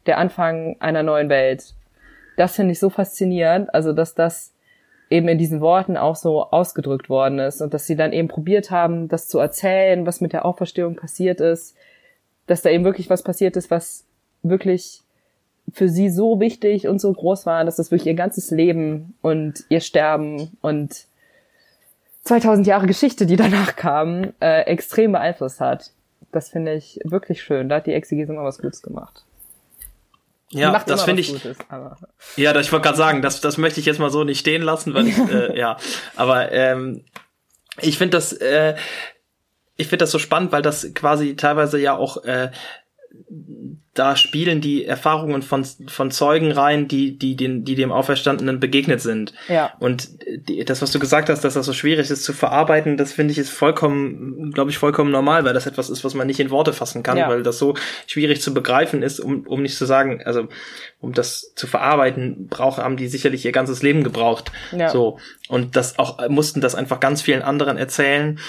der 0.06 0.18
Anfang 0.18 0.76
einer 0.80 1.04
neuen 1.04 1.30
Welt. 1.30 1.74
Das 2.36 2.56
finde 2.56 2.72
ich 2.72 2.80
so 2.80 2.90
faszinierend, 2.90 3.74
also 3.74 3.94
dass 3.94 4.16
das 4.16 4.54
eben 5.10 5.28
in 5.28 5.38
diesen 5.38 5.62
Worten 5.62 5.96
auch 5.96 6.16
so 6.16 6.50
ausgedrückt 6.50 7.10
worden 7.10 7.38
ist 7.38 7.62
und 7.62 7.74
dass 7.74 7.86
sie 7.86 7.96
dann 7.96 8.14
eben 8.14 8.28
probiert 8.28 8.72
haben, 8.72 9.08
das 9.08 9.28
zu 9.28 9.38
erzählen, 9.38 10.08
was 10.08 10.22
mit 10.22 10.34
der 10.34 10.46
Auferstehung 10.46 10.96
passiert 10.96 11.40
ist, 11.40 11.78
dass 12.48 12.64
da 12.64 12.72
eben 12.72 12.84
wirklich 12.84 13.12
was 13.12 13.22
passiert 13.22 13.56
ist, 13.56 13.70
was 13.70 14.06
wirklich 14.44 15.02
für 15.72 15.90
sie 15.90 16.10
so 16.10 16.40
wichtig 16.40 16.88
und 16.88 17.00
so 17.00 17.12
groß 17.12 17.46
war, 17.46 17.66
dass 17.66 17.78
das 17.78 17.90
wirklich 17.90 18.08
ihr 18.08 18.14
ganzes 18.14 18.52
Leben 18.52 19.16
und 19.22 19.64
ihr 19.70 19.82
Sterben 19.82 20.58
und 20.62 21.06
2000 22.24 22.68
Jahre 22.68 22.88
Geschichte, 22.88 23.26
die 23.26 23.36
danach 23.36 23.76
kamen, 23.76 24.34
äh, 24.40 24.62
extrem 24.62 25.12
beeinflusst 25.14 25.60
hat. 25.60 25.92
Das 26.32 26.50
finde 26.50 26.74
ich 26.74 27.00
wirklich 27.04 27.44
schön. 27.44 27.70
Da 27.70 27.78
hat 27.78 27.88
die 27.88 27.94
Exegese 27.94 28.34
mal 28.34 28.44
was 28.44 28.60
Gutes 28.60 28.82
gemacht. 28.82 29.24
Ja, 30.50 30.78
das 30.86 31.04
finde 31.04 31.22
ich. 31.22 31.32
Gutes, 31.32 31.58
ja, 32.36 32.56
ich 32.60 32.72
wollte 32.72 32.84
gerade 32.84 32.98
sagen, 32.98 33.22
das, 33.22 33.42
das 33.42 33.58
möchte 33.58 33.80
ich 33.80 33.86
jetzt 33.86 34.00
mal 34.00 34.12
so 34.12 34.24
nicht 34.24 34.40
stehen 34.40 34.62
lassen, 34.62 34.94
weil 34.94 35.08
ich, 35.08 35.18
äh, 35.18 35.58
ja, 35.60 35.78
aber 36.16 36.52
ähm, 36.52 37.04
ich 37.82 37.98
finde 37.98 38.18
das, 38.18 38.34
äh, 38.34 38.76
ich 39.76 39.88
finde 39.88 40.04
das 40.04 40.12
so 40.12 40.20
spannend, 40.20 40.52
weil 40.52 40.62
das 40.62 40.94
quasi 40.94 41.36
teilweise 41.36 41.80
ja 41.80 41.96
auch 41.96 42.24
äh, 42.24 42.52
da 43.94 44.16
spielen 44.16 44.60
die 44.60 44.86
Erfahrungen 44.86 45.44
von, 45.44 45.64
von 45.64 46.10
Zeugen 46.10 46.52
rein, 46.52 46.88
die, 46.88 47.16
die, 47.18 47.36
den, 47.36 47.64
die 47.64 47.76
dem 47.76 47.92
Auferstandenen 47.92 48.60
begegnet 48.60 49.02
sind. 49.02 49.34
Ja. 49.48 49.74
Und 49.80 50.10
die, 50.50 50.66
das, 50.66 50.82
was 50.82 50.92
du 50.92 50.98
gesagt 50.98 51.30
hast, 51.30 51.44
dass 51.44 51.54
das 51.54 51.66
so 51.68 51.74
schwierig 51.74 52.10
ist 52.10 52.24
zu 52.24 52.34
verarbeiten, 52.34 52.98
das 52.98 53.14
finde 53.14 53.34
ich 53.34 53.38
ist 53.38 53.52
vollkommen, 53.52 54.52
glaube 54.52 54.72
ich, 54.72 54.80
vollkommen 54.80 55.12
normal, 55.12 55.46
weil 55.46 55.54
das 55.54 55.68
etwas 55.68 55.92
ist, 55.92 56.04
was 56.04 56.16
man 56.16 56.26
nicht 56.26 56.40
in 56.40 56.50
Worte 56.50 56.74
fassen 56.74 57.04
kann, 57.04 57.18
ja. 57.18 57.30
weil 57.30 57.44
das 57.44 57.60
so 57.60 57.76
schwierig 58.08 58.42
zu 58.42 58.52
begreifen 58.52 59.04
ist, 59.04 59.20
um, 59.20 59.46
um 59.46 59.62
nicht 59.62 59.78
zu 59.78 59.86
sagen, 59.86 60.24
also, 60.26 60.48
um 61.00 61.14
das 61.14 61.54
zu 61.54 61.68
verarbeiten, 61.68 62.48
brauchen, 62.48 62.84
haben 62.84 62.98
die 62.98 63.08
sicherlich 63.08 63.46
ihr 63.46 63.52
ganzes 63.52 63.84
Leben 63.84 64.04
gebraucht. 64.04 64.52
Ja. 64.72 64.90
So. 64.90 65.20
Und 65.50 65.76
das 65.76 66.00
auch, 66.00 66.28
mussten 66.30 66.62
das 66.62 66.74
einfach 66.74 67.00
ganz 67.00 67.22
vielen 67.22 67.44
anderen 67.44 67.78
erzählen. 67.78 68.40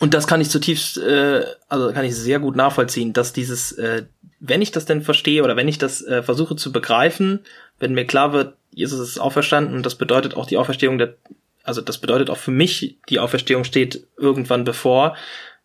Und 0.00 0.14
das 0.14 0.26
kann 0.26 0.40
ich 0.40 0.50
zutiefst, 0.50 0.98
äh, 0.98 1.44
also 1.68 1.92
kann 1.92 2.04
ich 2.04 2.16
sehr 2.16 2.38
gut 2.38 2.56
nachvollziehen, 2.56 3.12
dass 3.12 3.32
dieses, 3.32 3.72
äh, 3.72 4.04
wenn 4.40 4.62
ich 4.62 4.72
das 4.72 4.86
denn 4.86 5.02
verstehe 5.02 5.42
oder 5.44 5.56
wenn 5.56 5.68
ich 5.68 5.78
das 5.78 6.02
äh, 6.02 6.22
versuche 6.22 6.56
zu 6.56 6.72
begreifen, 6.72 7.40
wenn 7.78 7.94
mir 7.94 8.06
klar 8.06 8.32
wird, 8.32 8.56
Jesus 8.70 9.00
ist 9.00 9.18
auferstanden 9.18 9.76
und 9.76 9.86
das 9.86 9.94
bedeutet 9.94 10.36
auch 10.36 10.46
die 10.46 10.56
Auferstehung 10.56 10.98
der, 10.98 11.14
also 11.62 11.80
das 11.80 11.98
bedeutet 11.98 12.30
auch 12.30 12.38
für 12.38 12.50
mich, 12.50 12.98
die 13.08 13.18
Auferstehung 13.20 13.64
steht 13.64 14.06
irgendwann 14.16 14.64
bevor, 14.64 15.16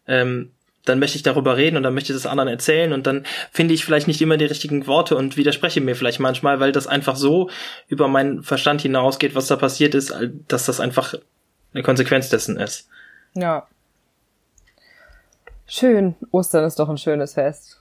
ähm, 0.08 0.52
dann 0.86 1.00
möchte 1.00 1.18
ich 1.18 1.24
darüber 1.24 1.58
reden 1.58 1.78
und 1.78 1.84
dann 1.84 1.94
möchte 1.94 2.14
ich 2.14 2.18
das 2.18 2.30
anderen 2.30 2.50
erzählen 2.50 2.94
und 2.94 3.06
dann 3.06 3.26
finde 3.52 3.74
ich 3.74 3.86
vielleicht 3.86 4.08
nicht 4.08 4.22
immer 4.22 4.38
die 4.38 4.46
richtigen 4.46 4.88
Worte 4.88 5.16
und 5.16 5.38
widerspreche 5.38 5.82
mir 5.82 5.96
vielleicht 5.96 6.20
manchmal, 6.20 6.60
weil 6.60 6.72
das 6.72 6.88
einfach 6.88 7.16
so 7.16 7.50
über 7.88 8.08
meinen 8.08 8.44
Verstand 8.44 8.82
hinausgeht, 8.82 9.36
was 9.36 9.48
da 9.48 9.56
passiert 9.56 9.94
ist, 9.94 10.14
dass 10.48 10.66
das 10.66 10.80
einfach 10.80 11.16
eine 11.74 11.84
Konsequenz 11.84 12.30
dessen 12.30 12.58
ist. 12.58 12.88
Ja. 13.36 13.68
Schön. 15.70 16.16
Ostern 16.32 16.66
ist 16.66 16.80
doch 16.80 16.90
ein 16.90 16.98
schönes 16.98 17.36
Fest. 17.36 17.80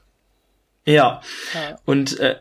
Ja. 0.84 1.20
ja. 1.54 1.76
Und 1.86 2.20
äh, 2.20 2.36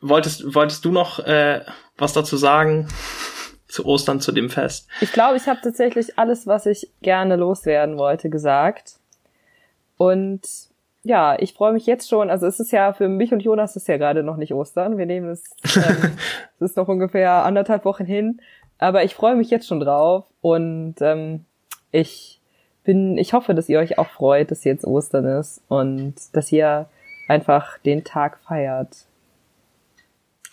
wolltest, 0.00 0.54
wolltest 0.54 0.84
du 0.84 0.92
noch 0.92 1.18
äh, 1.20 1.62
was 1.96 2.12
dazu 2.12 2.36
sagen? 2.36 2.88
zu 3.66 3.86
Ostern, 3.86 4.20
zu 4.20 4.32
dem 4.32 4.50
Fest? 4.50 4.88
Ich 5.00 5.12
glaube, 5.12 5.36
ich 5.36 5.46
habe 5.46 5.60
tatsächlich 5.62 6.18
alles, 6.18 6.46
was 6.46 6.66
ich 6.66 6.90
gerne 7.02 7.36
loswerden 7.36 7.96
wollte, 7.96 8.28
gesagt. 8.28 8.96
Und 9.96 10.42
ja, 11.02 11.38
ich 11.38 11.54
freue 11.54 11.72
mich 11.72 11.86
jetzt 11.86 12.08
schon. 12.08 12.30
Also 12.30 12.46
es 12.46 12.60
ist 12.60 12.72
ja 12.72 12.92
für 12.92 13.08
mich 13.08 13.32
und 13.32 13.40
Jonas 13.40 13.76
ist 13.76 13.88
ja 13.88 13.96
gerade 13.96 14.22
noch 14.22 14.36
nicht 14.36 14.52
Ostern. 14.52 14.98
Wir 14.98 15.06
nehmen 15.06 15.30
es, 15.30 15.44
ähm, 15.76 16.16
es 16.58 16.70
ist 16.70 16.76
noch 16.76 16.88
ungefähr 16.88 17.44
anderthalb 17.44 17.84
Wochen 17.84 18.04
hin. 18.04 18.40
Aber 18.78 19.04
ich 19.04 19.14
freue 19.14 19.36
mich 19.36 19.50
jetzt 19.50 19.66
schon 19.66 19.80
drauf 19.80 20.24
und 20.40 20.96
ähm, 21.00 21.44
ich 21.92 22.39
bin, 22.84 23.18
ich 23.18 23.32
hoffe, 23.32 23.54
dass 23.54 23.68
ihr 23.68 23.78
euch 23.78 23.98
auch 23.98 24.08
freut, 24.08 24.50
dass 24.50 24.64
jetzt 24.64 24.84
Ostern 24.84 25.24
ist 25.24 25.60
und 25.68 26.14
dass 26.32 26.50
ihr 26.52 26.88
einfach 27.28 27.78
den 27.78 28.04
Tag 28.04 28.38
feiert. 28.46 29.06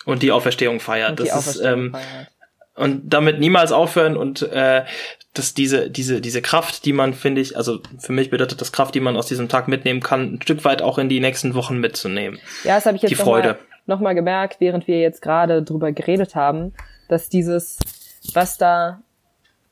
Und 0.06 0.24
die 0.24 0.32
Auferstehung 0.32 0.80
feiert. 0.80 1.12
Und 1.12 1.20
das 1.22 1.32
Auferstehung 1.32 1.88
ist, 1.88 1.88
ähm, 1.88 1.92
feiert. 1.92 2.28
Und 2.76 3.10
damit 3.12 3.40
niemals 3.40 3.72
aufhören 3.72 4.16
und 4.16 4.44
äh, 4.44 4.86
dass 5.34 5.54
diese, 5.54 5.90
diese, 5.90 6.22
diese 6.22 6.42
Kraft, 6.42 6.86
die 6.86 6.94
man, 6.94 7.14
finde 7.14 7.42
ich, 7.42 7.58
also 7.58 7.80
für 8.00 8.12
mich 8.12 8.30
bedeutet 8.30 8.62
das 8.62 8.72
Kraft, 8.72 8.94
die 8.96 9.00
man 9.00 9.18
aus 9.18 9.28
diesem 9.28 9.50
Tag 9.50 9.68
mitnehmen 9.68 10.00
kann, 10.00 10.36
ein 10.36 10.42
Stück 10.42 10.64
weit 10.64 10.82
auch 10.82 10.98
in 10.98 11.10
die 11.10 11.20
nächsten 11.20 11.56
Wochen 11.56 11.80
mitzunehmen. 11.80 12.40
Ja, 12.64 12.76
das 12.76 12.86
habe 12.86 12.96
ich 12.98 13.04
jetzt 13.04 13.12
die 13.12 13.16
Freude. 13.16 13.58
Noch 13.88 14.00
mal 14.00 14.14
gemerkt, 14.14 14.58
während 14.60 14.88
wir 14.88 15.00
jetzt 15.00 15.22
gerade 15.22 15.64
drüber 15.64 15.92
geredet 15.92 16.36
haben, 16.36 16.74
dass 17.08 17.30
dieses, 17.30 17.80
was 18.34 18.58
da, 18.58 19.02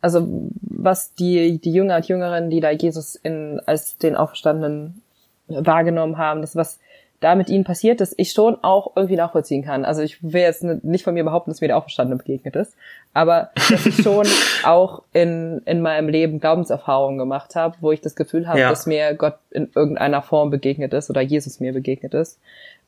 also 0.06 0.28
was 0.62 1.15
die, 1.15 1.58
die 1.58 1.74
Jünger 1.74 1.96
und 1.96 2.08
Jüngerinnen, 2.08 2.52
die 2.52 2.60
da 2.60 2.70
Jesus 2.70 3.15
in, 3.15 3.60
als 3.65 3.98
den 3.98 4.15
Auferstandenen 4.15 5.02
wahrgenommen 5.48 6.20
haben, 6.20 6.41
das 6.41 6.56
was 6.56 6.80
da 7.22 7.34
mit 7.34 7.50
ihnen 7.50 7.63
passiert 7.63 8.02
ist, 8.02 8.13
ich 8.18 8.32
schon 8.32 8.63
auch 8.63 8.91
irgendwie 8.96 9.15
nachvollziehen 9.15 9.63
kann. 9.65 9.84
Also 9.84 10.04
ich 10.04 10.22
will 10.22 10.41
jetzt 10.41 10.63
nicht 10.63 11.04
von 11.04 11.15
mir 11.15 11.24
behaupten, 11.24 11.50
dass 11.50 11.60
mir 11.60 11.70
der 11.70 11.78
Auferstandene 11.78 12.20
begegnet 12.20 12.56
ist, 12.56 12.76
aber 13.15 13.50
dass 13.72 13.84
ich 13.88 13.96
schon 13.96 14.28
auch 14.63 15.02
in, 15.12 15.63
in 15.65 15.82
meinem 15.82 16.08
Leben 16.08 16.39
Glaubenserfahrungen 16.39 17.18
gemacht 17.18 17.56
habe, 17.56 17.78
wo 17.82 17.91
ich 17.91 18.02
das 18.02 18.15
Gefühl 18.15 18.48
habe, 18.48 18.60
ja. 18.60 18.70
dass 18.70 18.86
mir 18.86 19.15
Gott 19.15 19.39
in 19.50 19.72
irgendeiner 19.74 20.22
Form 20.22 20.52
begegnet 20.52 20.94
ist 20.94 21.10
oder 21.10 21.22
Jesus 21.22 21.60
mir 21.60 21.74
begegnet 21.74 22.13
ist. 22.13 22.39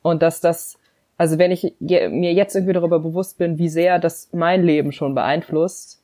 Und 0.04 0.22
dass 0.22 0.40
das, 0.40 0.78
also 1.18 1.40
wenn 1.40 1.50
ich 1.50 1.74
mir 1.80 2.34
jetzt 2.34 2.54
irgendwie 2.54 2.74
darüber 2.74 3.00
bewusst 3.00 3.40
bin, 3.40 3.58
wie 3.58 3.70
sehr 3.70 3.98
das 3.98 4.30
mein 4.34 4.62
Leben 4.62 4.92
schon 4.92 5.16
beeinflusst, 5.16 6.00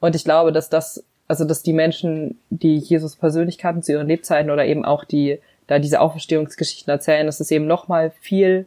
und 0.00 0.14
ich 0.14 0.24
glaube, 0.24 0.52
dass 0.52 0.68
das, 0.68 1.04
also 1.26 1.44
dass 1.44 1.62
die 1.62 1.72
Menschen, 1.72 2.38
die 2.50 2.76
Jesus 2.78 3.16
persönlich 3.16 3.58
kannten 3.58 3.82
zu 3.82 3.92
ihren 3.92 4.08
Lebzeiten 4.08 4.50
oder 4.50 4.64
eben 4.64 4.84
auch 4.84 5.04
die 5.04 5.40
da 5.68 5.78
diese 5.78 6.00
Auferstehungsgeschichten 6.00 6.90
erzählen, 6.90 7.26
dass 7.26 7.40
es 7.40 7.50
eben 7.50 7.66
noch 7.66 7.88
mal 7.88 8.10
viel, 8.20 8.66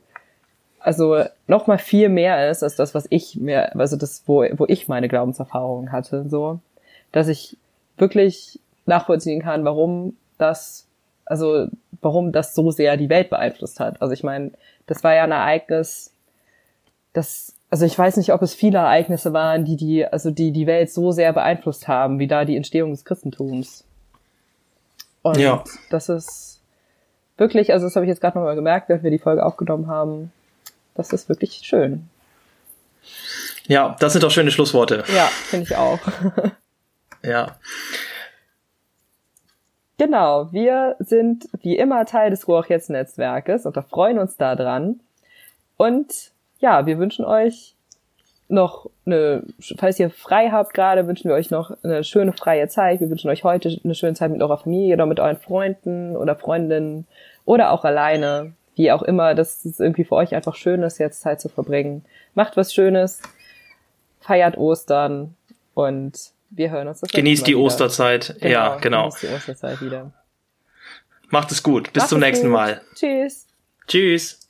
also 0.79 1.23
noch 1.47 1.67
mal 1.67 1.79
viel 1.79 2.09
mehr 2.09 2.49
ist 2.49 2.63
als 2.63 2.75
das, 2.75 2.95
was 2.95 3.07
ich 3.09 3.35
mir, 3.35 3.75
also 3.75 3.97
das, 3.97 4.23
wo, 4.27 4.45
wo 4.53 4.65
ich 4.67 4.87
meine 4.87 5.09
Glaubenserfahrungen 5.09 5.91
hatte, 5.91 6.29
so, 6.29 6.59
dass 7.11 7.27
ich 7.27 7.57
wirklich 7.97 8.59
nachvollziehen 8.85 9.41
kann, 9.41 9.65
warum 9.65 10.15
das, 10.37 10.87
also 11.25 11.67
warum 12.01 12.31
das 12.31 12.53
so 12.53 12.69
sehr 12.69 12.97
die 12.97 13.09
Welt 13.09 13.31
beeinflusst 13.31 13.79
hat. 13.79 13.99
Also 14.01 14.13
ich 14.13 14.23
meine, 14.23 14.51
das 14.85 15.03
war 15.03 15.15
ja 15.15 15.23
ein 15.23 15.31
Ereignis, 15.31 16.13
das, 17.13 17.55
also 17.71 17.85
ich 17.85 17.97
weiß 17.97 18.17
nicht, 18.17 18.33
ob 18.33 18.41
es 18.41 18.53
viele 18.53 18.79
Ereignisse 18.79 19.31
waren, 19.31 19.63
die 19.63 19.77
die, 19.77 20.05
also 20.05 20.29
die 20.29 20.51
die 20.51 20.67
Welt 20.67 20.91
so 20.91 21.11
sehr 21.11 21.31
beeinflusst 21.31 21.87
haben, 21.87 22.19
wie 22.19 22.27
da 22.27 22.43
die 22.43 22.57
Entstehung 22.57 22.91
des 22.91 23.05
Christentums. 23.05 23.85
Und 25.21 25.37
ja. 25.37 25.63
das 25.89 26.09
ist 26.09 26.59
wirklich, 27.37 27.71
also 27.71 27.85
das 27.85 27.95
habe 27.95 28.05
ich 28.05 28.09
jetzt 28.09 28.19
gerade 28.19 28.37
nochmal 28.37 28.55
gemerkt, 28.55 28.89
während 28.89 29.03
wir 29.03 29.11
die 29.11 29.19
Folge 29.19 29.45
aufgenommen 29.45 29.87
haben. 29.87 30.33
Das 30.95 31.13
ist 31.13 31.29
wirklich 31.29 31.61
schön. 31.63 32.09
Ja, 33.67 33.95
das 33.99 34.11
sind 34.11 34.23
doch 34.23 34.31
schöne 34.31 34.51
Schlussworte. 34.51 35.05
Ja, 35.15 35.27
finde 35.27 35.63
ich 35.63 35.75
auch. 35.77 35.99
ja. 37.23 37.55
Genau, 39.97 40.51
wir 40.51 40.97
sind 40.99 41.47
wie 41.61 41.77
immer 41.77 42.05
Teil 42.05 42.31
des 42.31 42.49
Ruach 42.49 42.67
jetzt 42.67 42.89
Netzwerkes 42.89 43.65
und 43.65 43.75
wir 43.75 43.83
freuen 43.83 44.19
uns 44.19 44.35
da 44.35 44.57
dran. 44.57 44.99
Und 45.77 46.31
ja, 46.61 46.85
wir 46.85 46.97
wünschen 46.97 47.25
euch 47.25 47.75
noch 48.47 48.89
eine, 49.05 49.43
falls 49.77 49.99
ihr 49.99 50.09
frei 50.09 50.49
habt 50.51 50.73
gerade, 50.73 51.07
wünschen 51.07 51.29
wir 51.29 51.35
euch 51.35 51.51
noch 51.51 51.75
eine 51.83 52.03
schöne 52.03 52.33
freie 52.33 52.67
Zeit. 52.67 52.99
Wir 52.99 53.09
wünschen 53.09 53.29
euch 53.29 53.43
heute 53.43 53.77
eine 53.83 53.95
schöne 53.95 54.13
Zeit 54.13 54.31
mit 54.31 54.41
eurer 54.41 54.57
Familie 54.57 54.95
oder 54.95 55.05
mit 55.05 55.19
euren 55.19 55.37
Freunden 55.37 56.15
oder 56.15 56.35
Freundinnen 56.35 57.07
oder 57.45 57.71
auch 57.71 57.83
alleine, 57.85 58.53
wie 58.75 58.91
auch 58.91 59.01
immer, 59.01 59.35
dass 59.35 59.65
es 59.65 59.79
irgendwie 59.79 60.03
für 60.03 60.15
euch 60.15 60.35
einfach 60.35 60.55
schön 60.55 60.83
ist, 60.83 60.99
jetzt 60.99 61.21
Zeit 61.21 61.41
zu 61.41 61.49
verbringen. 61.49 62.05
Macht 62.35 62.57
was 62.57 62.73
Schönes, 62.73 63.21
feiert 64.19 64.57
Ostern 64.57 65.35
und 65.73 66.31
wir 66.49 66.69
hören 66.69 66.89
uns 66.89 66.99
das 66.99 67.11
Genießt 67.11 67.47
die 67.47 67.51
wieder. 67.51 67.61
Osterzeit. 67.61 68.35
Genau, 68.39 68.51
ja, 68.51 68.77
genau. 68.77 69.03
Genießt 69.03 69.23
die 69.23 69.27
Osterzeit 69.27 69.81
wieder. 69.81 70.11
Macht 71.29 71.51
es 71.51 71.63
gut. 71.63 71.93
Bis 71.93 72.03
Macht 72.03 72.09
zum 72.09 72.19
nächsten 72.19 72.47
gut. 72.47 72.53
Mal. 72.53 72.81
Tschüss. 72.93 73.47
Tschüss. 73.87 74.40